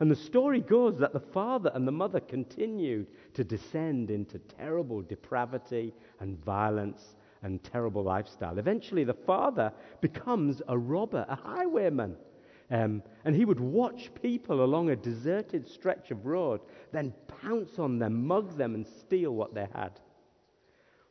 And 0.00 0.10
the 0.10 0.16
story 0.16 0.60
goes 0.60 0.98
that 0.98 1.14
the 1.14 1.20
father 1.20 1.70
and 1.72 1.88
the 1.88 1.92
mother 1.92 2.20
continued 2.20 3.06
to 3.32 3.44
descend 3.44 4.10
into 4.10 4.38
terrible 4.38 5.00
depravity 5.00 5.94
and 6.20 6.44
violence 6.44 7.14
and 7.44 7.62
terrible 7.62 8.02
lifestyle. 8.02 8.58
Eventually, 8.58 9.04
the 9.04 9.14
father 9.14 9.72
becomes 10.00 10.60
a 10.66 10.76
robber, 10.76 11.24
a 11.28 11.36
highwayman. 11.36 12.16
Um, 12.70 13.02
and 13.24 13.36
he 13.36 13.44
would 13.44 13.60
watch 13.60 14.10
people 14.20 14.64
along 14.64 14.90
a 14.90 14.96
deserted 14.96 15.68
stretch 15.68 16.10
of 16.10 16.26
road, 16.26 16.60
then 16.92 17.12
pounce 17.42 17.78
on 17.78 17.98
them, 17.98 18.26
mug 18.26 18.56
them, 18.56 18.74
and 18.74 18.86
steal 18.86 19.32
what 19.32 19.54
they 19.54 19.68
had. 19.74 20.00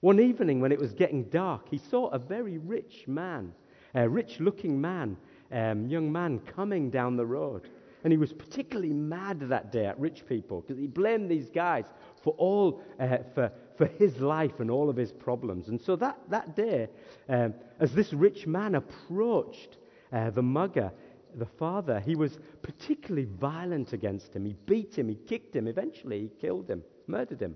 One 0.01 0.19
evening, 0.19 0.59
when 0.59 0.71
it 0.73 0.79
was 0.79 0.93
getting 0.93 1.23
dark, 1.25 1.69
he 1.69 1.77
saw 1.77 2.07
a 2.09 2.19
very 2.19 2.57
rich 2.57 3.05
man, 3.07 3.53
a 3.95 4.09
rich 4.09 4.39
looking 4.39 4.81
man, 4.81 5.15
um, 5.51 5.87
young 5.87 6.11
man, 6.11 6.39
coming 6.39 6.89
down 6.89 7.15
the 7.15 7.25
road. 7.25 7.69
And 8.03 8.11
he 8.11 8.17
was 8.17 8.33
particularly 8.33 8.91
mad 8.91 9.39
that 9.39 9.71
day 9.71 9.85
at 9.85 9.97
rich 9.97 10.25
people 10.27 10.59
because 10.59 10.77
he 10.77 10.87
blamed 10.87 11.31
these 11.31 11.49
guys 11.49 11.85
for 12.21 12.33
all, 12.37 12.81
uh, 12.99 13.19
for, 13.33 13.49
for 13.77 13.85
his 13.85 14.19
life 14.19 14.59
and 14.59 14.69
all 14.69 14.89
of 14.89 14.95
his 14.95 15.11
problems. 15.11 15.67
And 15.67 15.81
so 15.81 15.95
that, 15.97 16.19
that 16.29 16.55
day, 16.55 16.89
um, 17.29 17.53
as 17.79 17.93
this 17.93 18.13
rich 18.13 18.45
man 18.45 18.75
approached 18.75 19.77
uh, 20.11 20.29
the 20.29 20.43
mugger, 20.43 20.91
the 21.35 21.45
father, 21.45 21.99
he 21.99 22.15
was 22.15 22.37
particularly 22.61 23.27
violent 23.39 23.93
against 23.93 24.35
him. 24.35 24.45
He 24.45 24.55
beat 24.65 24.97
him, 24.97 25.09
he 25.09 25.15
kicked 25.15 25.55
him, 25.55 25.67
eventually 25.67 26.21
he 26.21 26.31
killed 26.39 26.69
him, 26.69 26.83
murdered 27.07 27.41
him. 27.41 27.55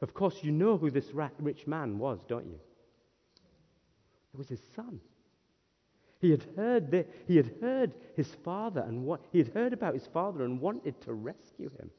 Of 0.00 0.14
course, 0.14 0.36
you 0.42 0.52
know 0.52 0.76
who 0.76 0.90
this 0.90 1.10
rich 1.38 1.66
man 1.66 1.98
was, 1.98 2.18
don't 2.28 2.46
you? 2.46 2.60
It 4.34 4.38
was 4.38 4.48
his 4.48 4.62
son. 4.74 5.00
He 6.18 6.30
had 6.30 6.44
heard, 6.56 6.90
the, 6.90 7.06
he 7.26 7.36
had 7.36 7.52
heard 7.60 7.94
his 8.14 8.28
father 8.44 8.80
and 8.86 9.04
what, 9.04 9.20
he 9.32 9.38
had 9.38 9.48
heard 9.48 9.72
about 9.72 9.94
his 9.94 10.06
father 10.06 10.44
and 10.44 10.60
wanted 10.60 11.00
to 11.02 11.12
rescue 11.12 11.70
him. 11.78 11.90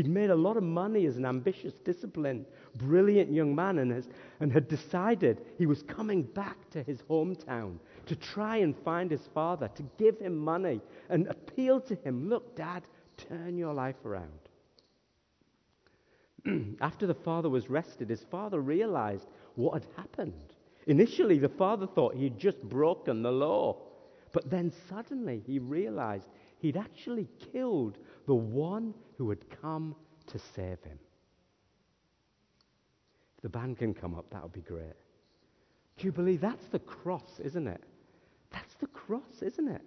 He'd 0.00 0.08
made 0.08 0.30
a 0.30 0.34
lot 0.34 0.56
of 0.56 0.62
money 0.62 1.04
as 1.04 1.18
an 1.18 1.26
ambitious, 1.26 1.74
disciplined, 1.74 2.46
brilliant 2.74 3.30
young 3.30 3.54
man 3.54 3.78
and, 3.80 3.92
has, 3.92 4.08
and 4.40 4.50
had 4.50 4.66
decided 4.66 5.42
he 5.58 5.66
was 5.66 5.82
coming 5.82 6.22
back 6.22 6.70
to 6.70 6.82
his 6.82 7.02
hometown 7.02 7.76
to 8.06 8.16
try 8.16 8.56
and 8.56 8.74
find 8.78 9.10
his 9.10 9.28
father, 9.34 9.68
to 9.74 9.84
give 9.98 10.18
him 10.18 10.38
money 10.38 10.80
and 11.10 11.26
appeal 11.26 11.82
to 11.82 11.94
him 11.96 12.30
Look, 12.30 12.56
Dad, 12.56 12.84
turn 13.18 13.58
your 13.58 13.74
life 13.74 14.02
around. 14.06 14.40
After 16.80 17.06
the 17.06 17.12
father 17.12 17.50
was 17.50 17.68
rested, 17.68 18.08
his 18.08 18.24
father 18.30 18.60
realized 18.62 19.26
what 19.54 19.82
had 19.82 19.86
happened. 19.98 20.54
Initially, 20.86 21.38
the 21.38 21.50
father 21.50 21.86
thought 21.86 22.14
he'd 22.14 22.38
just 22.38 22.62
broken 22.62 23.22
the 23.22 23.30
law. 23.30 23.76
But 24.32 24.48
then 24.48 24.72
suddenly 24.88 25.42
he 25.46 25.58
realized 25.58 26.28
he'd 26.58 26.78
actually 26.78 27.28
killed 27.52 27.98
the 28.26 28.34
one 28.34 28.94
who 29.20 29.28
had 29.28 29.60
come 29.60 29.94
to 30.26 30.38
save 30.38 30.82
him. 30.82 30.98
If 33.36 33.42
the 33.42 33.50
band 33.50 33.76
can 33.76 33.92
come 33.92 34.14
up, 34.14 34.30
that 34.30 34.42
would 34.42 34.54
be 34.54 34.62
great. 34.62 34.96
Do 35.98 36.06
you 36.06 36.12
believe 36.12 36.40
that's 36.40 36.68
the 36.68 36.78
cross, 36.78 37.38
isn't 37.44 37.66
it? 37.68 37.82
That's 38.50 38.72
the 38.80 38.86
cross, 38.86 39.42
isn't 39.42 39.68
it? 39.68 39.82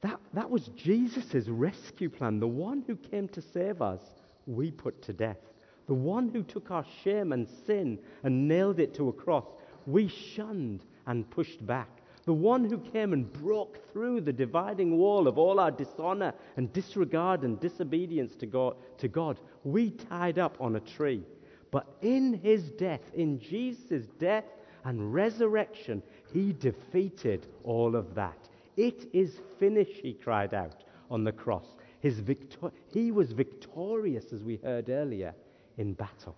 That, 0.00 0.18
that 0.34 0.50
was 0.50 0.70
Jesus' 0.74 1.46
rescue 1.46 2.10
plan. 2.10 2.40
The 2.40 2.48
one 2.48 2.82
who 2.84 2.96
came 2.96 3.28
to 3.28 3.40
save 3.40 3.80
us, 3.80 4.02
we 4.48 4.72
put 4.72 5.00
to 5.02 5.12
death. 5.12 5.38
The 5.86 5.94
one 5.94 6.30
who 6.30 6.42
took 6.42 6.72
our 6.72 6.84
shame 7.04 7.30
and 7.30 7.46
sin 7.64 8.00
and 8.24 8.48
nailed 8.48 8.80
it 8.80 8.92
to 8.94 9.08
a 9.08 9.12
cross, 9.12 9.46
we 9.86 10.08
shunned 10.08 10.84
and 11.06 11.30
pushed 11.30 11.64
back. 11.64 11.99
The 12.30 12.34
one 12.34 12.64
who 12.64 12.78
came 12.78 13.12
and 13.12 13.32
broke 13.32 13.92
through 13.92 14.20
the 14.20 14.32
dividing 14.32 14.96
wall 14.96 15.26
of 15.26 15.36
all 15.36 15.58
our 15.58 15.72
dishonor 15.72 16.32
and 16.56 16.72
disregard 16.72 17.42
and 17.42 17.58
disobedience 17.58 18.36
to 18.36 18.46
God, 18.46 18.76
to 18.98 19.08
God, 19.08 19.40
we 19.64 19.90
tied 19.90 20.38
up 20.38 20.56
on 20.60 20.76
a 20.76 20.80
tree. 20.80 21.24
But 21.72 21.88
in 22.02 22.34
his 22.34 22.70
death, 22.70 23.00
in 23.14 23.40
Jesus' 23.40 24.06
death 24.20 24.44
and 24.84 25.12
resurrection, 25.12 26.04
he 26.32 26.52
defeated 26.52 27.48
all 27.64 27.96
of 27.96 28.14
that. 28.14 28.48
It 28.76 29.08
is 29.12 29.40
finished, 29.58 30.00
he 30.00 30.12
cried 30.12 30.54
out 30.54 30.84
on 31.10 31.24
the 31.24 31.32
cross. 31.32 31.74
His 31.98 32.20
victor- 32.20 32.70
he 32.92 33.10
was 33.10 33.32
victorious, 33.32 34.32
as 34.32 34.44
we 34.44 34.58
heard 34.58 34.88
earlier 34.88 35.34
in 35.78 35.94
battle. 35.94 36.36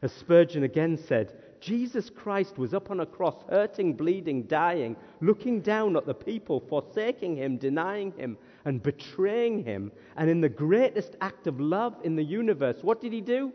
As 0.00 0.12
Spurgeon 0.12 0.62
again 0.62 0.96
said, 0.96 1.42
Jesus 1.66 2.10
Christ 2.10 2.58
was 2.58 2.72
up 2.72 2.92
on 2.92 3.00
a 3.00 3.06
cross, 3.06 3.42
hurting, 3.50 3.94
bleeding, 3.94 4.44
dying, 4.44 4.94
looking 5.20 5.60
down 5.60 5.96
at 5.96 6.06
the 6.06 6.14
people, 6.14 6.60
forsaking 6.60 7.34
him, 7.34 7.56
denying 7.56 8.12
him, 8.12 8.38
and 8.64 8.80
betraying 8.80 9.64
him. 9.64 9.90
And 10.16 10.30
in 10.30 10.40
the 10.40 10.48
greatest 10.48 11.16
act 11.20 11.48
of 11.48 11.58
love 11.58 11.96
in 12.04 12.14
the 12.14 12.22
universe, 12.22 12.76
what 12.82 13.00
did 13.00 13.12
he 13.12 13.20
do? 13.20 13.52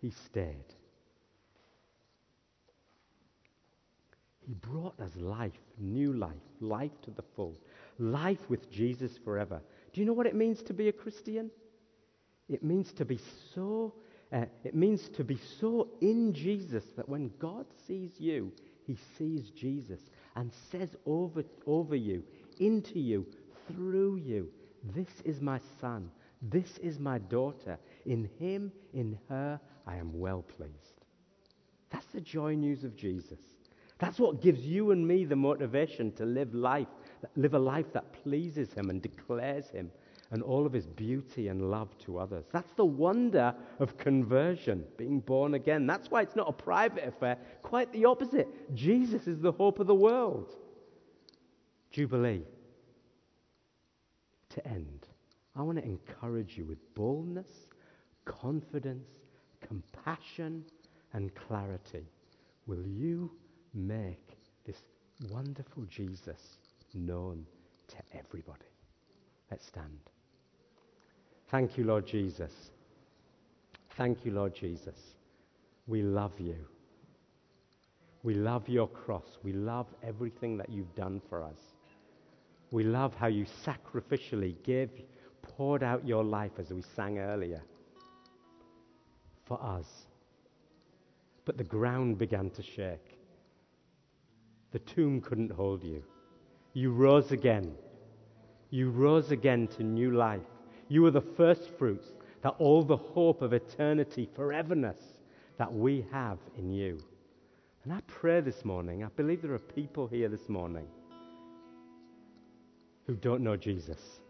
He 0.00 0.10
stayed. 0.10 0.64
He 4.44 4.54
brought 4.54 4.98
us 4.98 5.14
life, 5.14 5.52
new 5.78 6.12
life, 6.14 6.42
life 6.58 7.00
to 7.02 7.12
the 7.12 7.22
full, 7.36 7.56
life 8.00 8.50
with 8.50 8.68
Jesus 8.68 9.16
forever. 9.24 9.60
Do 9.92 10.00
you 10.00 10.08
know 10.08 10.12
what 10.12 10.26
it 10.26 10.34
means 10.34 10.60
to 10.64 10.74
be 10.74 10.88
a 10.88 10.92
Christian? 10.92 11.52
It 12.48 12.64
means 12.64 12.92
to 12.94 13.04
be 13.04 13.20
so, 13.54 13.94
uh, 14.32 14.46
it 14.64 14.74
means 14.74 15.08
to 15.10 15.24
be 15.24 15.38
so 15.60 15.88
in 16.00 16.32
Jesus 16.32 16.84
that 16.96 17.08
when 17.08 17.30
God 17.38 17.66
sees 17.86 18.12
you, 18.18 18.52
he 18.86 18.96
sees 19.18 19.50
Jesus 19.50 20.00
and 20.36 20.50
says 20.70 20.96
over, 21.06 21.44
over 21.66 21.94
you, 21.94 22.22
into 22.58 22.98
you, 22.98 23.26
through 23.68 24.16
you, 24.16 24.48
this 24.94 25.08
is 25.24 25.40
my 25.40 25.60
son, 25.80 26.10
this 26.40 26.78
is 26.78 26.98
my 26.98 27.18
daughter. 27.18 27.78
In 28.06 28.28
him, 28.38 28.72
in 28.94 29.18
her, 29.28 29.60
I 29.86 29.96
am 29.96 30.18
well 30.18 30.42
pleased. 30.42 31.04
That's 31.90 32.06
the 32.06 32.20
joy 32.20 32.54
news 32.54 32.84
of 32.84 32.96
Jesus. 32.96 33.38
That's 33.98 34.18
what 34.18 34.42
gives 34.42 34.60
you 34.60 34.90
and 34.90 35.06
me 35.06 35.24
the 35.24 35.36
motivation 35.36 36.10
to 36.12 36.24
live 36.24 36.54
life, 36.54 36.88
live 37.36 37.54
a 37.54 37.58
life 37.58 37.92
that 37.92 38.12
pleases 38.24 38.72
him 38.72 38.90
and 38.90 39.00
declares 39.00 39.68
him 39.68 39.92
and 40.32 40.42
all 40.42 40.64
of 40.64 40.72
his 40.72 40.86
beauty 40.86 41.48
and 41.48 41.70
love 41.70 41.96
to 41.98 42.18
others. 42.18 42.46
That's 42.52 42.72
the 42.72 42.86
wonder 42.86 43.54
of 43.78 43.98
conversion, 43.98 44.82
being 44.96 45.20
born 45.20 45.54
again. 45.54 45.86
That's 45.86 46.10
why 46.10 46.22
it's 46.22 46.34
not 46.34 46.48
a 46.48 46.52
private 46.52 47.06
affair, 47.06 47.36
quite 47.62 47.92
the 47.92 48.06
opposite. 48.06 48.74
Jesus 48.74 49.26
is 49.26 49.40
the 49.40 49.52
hope 49.52 49.78
of 49.78 49.86
the 49.86 49.94
world. 49.94 50.54
Jubilee. 51.90 52.42
To 54.48 54.66
end, 54.66 55.06
I 55.54 55.62
want 55.62 55.78
to 55.78 55.84
encourage 55.84 56.56
you 56.56 56.64
with 56.64 56.78
boldness, 56.94 57.68
confidence, 58.24 59.08
compassion, 59.60 60.64
and 61.12 61.34
clarity. 61.34 62.06
Will 62.66 62.86
you 62.86 63.30
make 63.74 64.38
this 64.64 64.82
wonderful 65.30 65.84
Jesus 65.90 66.56
known 66.94 67.44
to 67.88 67.96
everybody? 68.14 68.64
Let's 69.50 69.66
stand. 69.66 70.11
Thank 71.52 71.76
you, 71.76 71.84
Lord 71.84 72.06
Jesus. 72.06 72.50
Thank 73.98 74.24
you, 74.24 74.32
Lord 74.32 74.54
Jesus. 74.54 74.96
We 75.86 76.00
love 76.00 76.32
you. 76.38 76.56
We 78.22 78.32
love 78.32 78.70
your 78.70 78.88
cross. 78.88 79.26
We 79.42 79.52
love 79.52 79.86
everything 80.02 80.56
that 80.56 80.70
you've 80.70 80.94
done 80.94 81.20
for 81.28 81.42
us. 81.42 81.58
We 82.70 82.84
love 82.84 83.14
how 83.14 83.26
you 83.26 83.44
sacrificially 83.66 84.54
gave, 84.64 84.88
poured 85.42 85.82
out 85.82 86.08
your 86.08 86.24
life 86.24 86.52
as 86.58 86.70
we 86.70 86.82
sang 86.96 87.18
earlier 87.18 87.60
for 89.44 89.62
us. 89.62 89.86
But 91.44 91.58
the 91.58 91.64
ground 91.64 92.16
began 92.16 92.48
to 92.48 92.62
shake. 92.62 93.18
The 94.70 94.78
tomb 94.78 95.20
couldn't 95.20 95.52
hold 95.52 95.84
you. 95.84 96.02
You 96.72 96.92
rose 96.92 97.30
again. 97.30 97.74
You 98.70 98.88
rose 98.88 99.32
again 99.32 99.68
to 99.76 99.82
new 99.82 100.12
life. 100.12 100.40
You 100.92 101.06
are 101.06 101.10
the 101.10 101.22
first 101.22 101.70
fruits 101.78 102.06
that 102.42 102.54
all 102.58 102.82
the 102.82 102.98
hope 102.98 103.40
of 103.40 103.54
eternity, 103.54 104.28
foreverness 104.36 104.98
that 105.56 105.72
we 105.72 106.04
have 106.12 106.36
in 106.58 106.70
you. 106.70 106.98
And 107.82 107.94
I 107.94 108.02
pray 108.06 108.42
this 108.42 108.62
morning, 108.62 109.02
I 109.02 109.08
believe 109.16 109.40
there 109.40 109.54
are 109.54 109.58
people 109.58 110.06
here 110.06 110.28
this 110.28 110.50
morning 110.50 110.86
who 113.06 113.14
don't 113.14 113.42
know 113.42 113.56
Jesus. 113.56 114.20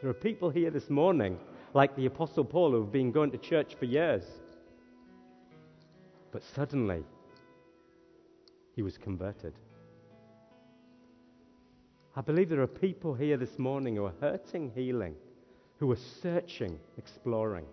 There 0.00 0.10
are 0.10 0.14
people 0.28 0.50
here 0.50 0.72
this 0.72 0.90
morning, 0.90 1.38
like 1.72 1.94
the 1.94 2.06
Apostle 2.06 2.44
Paul, 2.44 2.72
who 2.72 2.80
have 2.80 2.90
been 2.90 3.12
going 3.12 3.30
to 3.30 3.38
church 3.38 3.76
for 3.76 3.84
years. 3.84 4.24
But 6.32 6.42
suddenly, 6.42 7.04
he 8.74 8.82
was 8.82 8.98
converted. 8.98 9.54
I 12.16 12.22
believe 12.22 12.48
there 12.48 12.60
are 12.60 12.66
people 12.66 13.14
here 13.14 13.36
this 13.36 13.56
morning 13.56 13.94
who 13.94 14.06
are 14.06 14.14
hurting, 14.20 14.72
healing 14.74 15.14
who 15.80 15.90
are 15.90 15.96
searching, 16.22 16.78
exploring. 16.98 17.64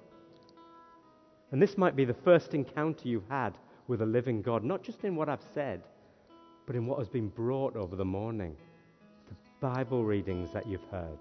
And 1.52 1.62
this 1.62 1.78
might 1.78 1.96
be 1.96 2.06
the 2.06 2.14
first 2.14 2.54
encounter 2.54 3.08
you've 3.08 3.30
had 3.30 3.58
with 3.88 4.02
a 4.02 4.06
living 4.06 4.42
God, 4.42 4.64
not 4.64 4.82
just 4.82 5.04
in 5.04 5.16
what 5.16 5.28
I've 5.28 5.46
said, 5.54 5.82
but 6.66 6.76
in 6.76 6.86
what 6.86 7.00
has 7.00 7.10
been 7.10 7.28
brought 7.28 7.76
over 7.76 7.96
the 7.96 8.06
morning 8.06 8.56
the 9.28 9.36
Bible 9.60 10.06
readings 10.06 10.50
that 10.54 10.66
you've 10.68 10.90
heard, 10.90 11.18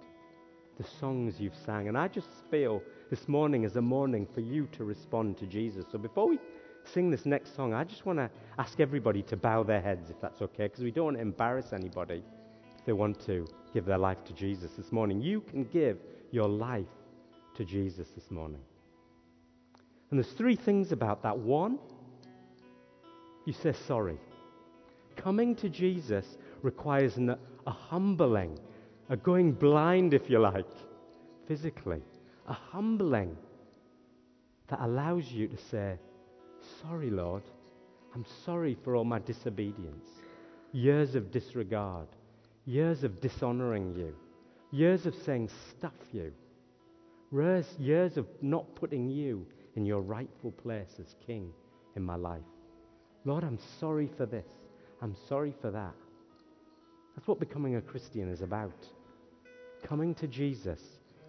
the 0.78 0.84
songs 1.00 1.40
you've 1.40 1.56
sang. 1.64 1.88
And 1.88 1.98
I 1.98 2.06
just 2.06 2.28
feel 2.52 2.80
this 3.10 3.26
morning 3.26 3.64
is 3.64 3.74
a 3.74 3.82
morning 3.82 4.26
for 4.32 4.40
you 4.40 4.68
to 4.72 4.84
respond 4.84 5.36
to 5.38 5.46
Jesus. 5.46 5.86
So 5.90 5.98
before 5.98 6.28
we 6.28 6.38
sing 6.84 7.10
this 7.10 7.26
next 7.26 7.56
song, 7.56 7.74
I 7.74 7.82
just 7.82 8.06
want 8.06 8.20
to 8.20 8.30
ask 8.58 8.78
everybody 8.78 9.22
to 9.22 9.36
bow 9.36 9.64
their 9.64 9.80
heads, 9.80 10.08
if 10.08 10.20
that's 10.20 10.40
okay, 10.40 10.66
because 10.66 10.84
we 10.84 10.92
don't 10.92 11.06
want 11.06 11.16
to 11.16 11.22
embarrass 11.22 11.72
anybody 11.72 12.22
if 12.78 12.84
they 12.84 12.92
want 12.92 13.18
to 13.26 13.44
give 13.74 13.86
their 13.86 13.98
life 13.98 14.22
to 14.24 14.32
Jesus 14.32 14.72
this 14.76 14.92
morning. 14.92 15.20
You 15.20 15.40
can 15.40 15.64
give 15.64 15.98
your 16.30 16.48
life 16.48 16.86
to 17.56 17.64
Jesus 17.64 18.08
this 18.14 18.30
morning. 18.30 18.60
And 20.10 20.18
there's 20.18 20.32
three 20.34 20.56
things 20.56 20.92
about 20.92 21.22
that. 21.22 21.36
One, 21.36 21.78
you 23.44 23.52
say 23.52 23.72
sorry. 23.86 24.18
Coming 25.16 25.54
to 25.56 25.68
Jesus 25.68 26.24
requires 26.62 27.16
an, 27.16 27.30
a 27.66 27.70
humbling, 27.70 28.58
a 29.08 29.16
going 29.16 29.52
blind, 29.52 30.14
if 30.14 30.28
you 30.28 30.38
like, 30.38 30.66
physically, 31.48 32.02
a 32.46 32.52
humbling 32.52 33.36
that 34.68 34.80
allows 34.82 35.30
you 35.30 35.48
to 35.48 35.56
say, 35.56 35.98
Sorry, 36.82 37.10
Lord. 37.10 37.42
I'm 38.14 38.26
sorry 38.44 38.76
for 38.82 38.96
all 38.96 39.04
my 39.04 39.18
disobedience, 39.18 40.08
years 40.72 41.14
of 41.14 41.30
disregard, 41.30 42.08
years 42.64 43.04
of 43.04 43.20
dishonoring 43.20 43.94
you. 43.94 44.14
Years 44.76 45.06
of 45.06 45.14
saying, 45.24 45.48
stuff 45.70 45.94
you. 46.12 46.30
Years, 47.78 48.18
of 48.18 48.26
not 48.42 48.74
putting 48.74 49.08
you 49.08 49.46
in 49.74 49.86
your 49.86 50.02
rightful 50.02 50.52
place 50.52 51.00
as 51.00 51.14
king 51.26 51.50
in 51.96 52.02
my 52.02 52.16
life. 52.16 52.42
Lord, 53.24 53.42
I'm 53.42 53.58
sorry 53.80 54.10
for 54.18 54.26
this. 54.26 54.44
I'm 55.00 55.16
sorry 55.30 55.54
for 55.62 55.70
that. 55.70 55.94
That's 57.14 57.26
what 57.26 57.40
becoming 57.40 57.76
a 57.76 57.80
Christian 57.80 58.30
is 58.30 58.42
about. 58.42 58.86
Coming 59.82 60.14
to 60.16 60.26
Jesus 60.26 60.82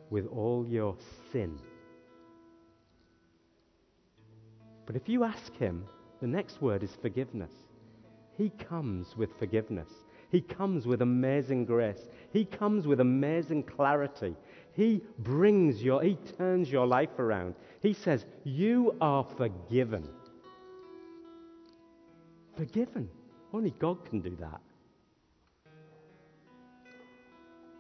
with 0.10 0.28
all 0.28 0.68
your 0.68 0.98
sin. 1.32 1.58
But 4.86 4.98
if 4.98 5.08
you 5.08 5.24
ask 5.24 5.56
him, 5.56 5.86
the 6.20 6.28
next 6.28 6.62
word 6.62 6.84
is 6.84 6.98
forgiveness. 7.02 7.54
He 8.38 8.50
comes 8.50 9.16
with 9.16 9.30
forgiveness. 9.40 9.90
He 10.30 10.42
comes 10.42 10.86
with 10.86 11.02
amazing 11.02 11.66
grace. 11.66 12.10
He 12.34 12.44
comes 12.44 12.86
with 12.86 13.00
amazing 13.00 13.64
clarity. 13.64 14.36
He 14.74 15.02
brings 15.20 15.82
your, 15.82 16.04
he 16.04 16.18
turns 16.38 16.70
your 16.70 16.86
life 16.86 17.18
around. 17.18 17.56
He 17.82 17.94
says, 17.94 18.26
You 18.44 18.96
are 19.00 19.26
forgiven. 19.38 20.08
Forgiven. 22.58 23.10
Only 23.54 23.72
God 23.80 24.04
can 24.06 24.20
do 24.22 24.36
that. 24.40 24.62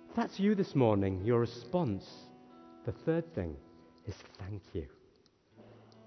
If 0.10 0.16
that's 0.16 0.40
you 0.40 0.56
this 0.56 0.74
morning, 0.74 1.22
your 1.26 1.40
response, 1.40 2.10
the 2.86 2.94
third 2.94 3.36
thing, 3.36 3.56
is 4.08 4.16
thank 4.40 4.62
you. 4.74 4.88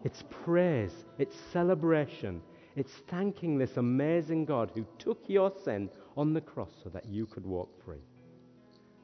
It's 0.02 0.24
praise, 0.44 1.04
it's 1.18 1.36
celebration, 1.52 2.40
it's 2.74 2.92
thanking 3.08 3.58
this 3.58 3.76
amazing 3.76 4.46
God 4.46 4.72
who 4.74 4.86
took 4.98 5.22
your 5.28 5.52
sin 5.64 5.90
on 6.16 6.32
the 6.34 6.40
cross 6.40 6.70
so 6.82 6.90
that 6.90 7.06
you 7.06 7.26
could 7.26 7.46
walk 7.46 7.68
free. 7.84 8.02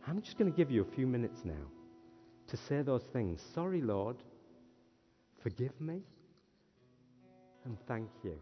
I'm 0.07 0.20
just 0.22 0.38
going 0.38 0.50
to 0.50 0.57
give 0.57 0.70
you 0.70 0.82
a 0.82 0.94
few 0.94 1.07
minutes 1.07 1.40
now 1.44 1.66
to 2.48 2.57
say 2.57 2.82
those 2.82 3.02
things. 3.12 3.42
Sorry, 3.54 3.80
Lord. 3.80 4.16
Forgive 5.42 5.80
me. 5.80 6.00
And 7.64 7.76
thank 7.88 8.09
you. 8.22 8.38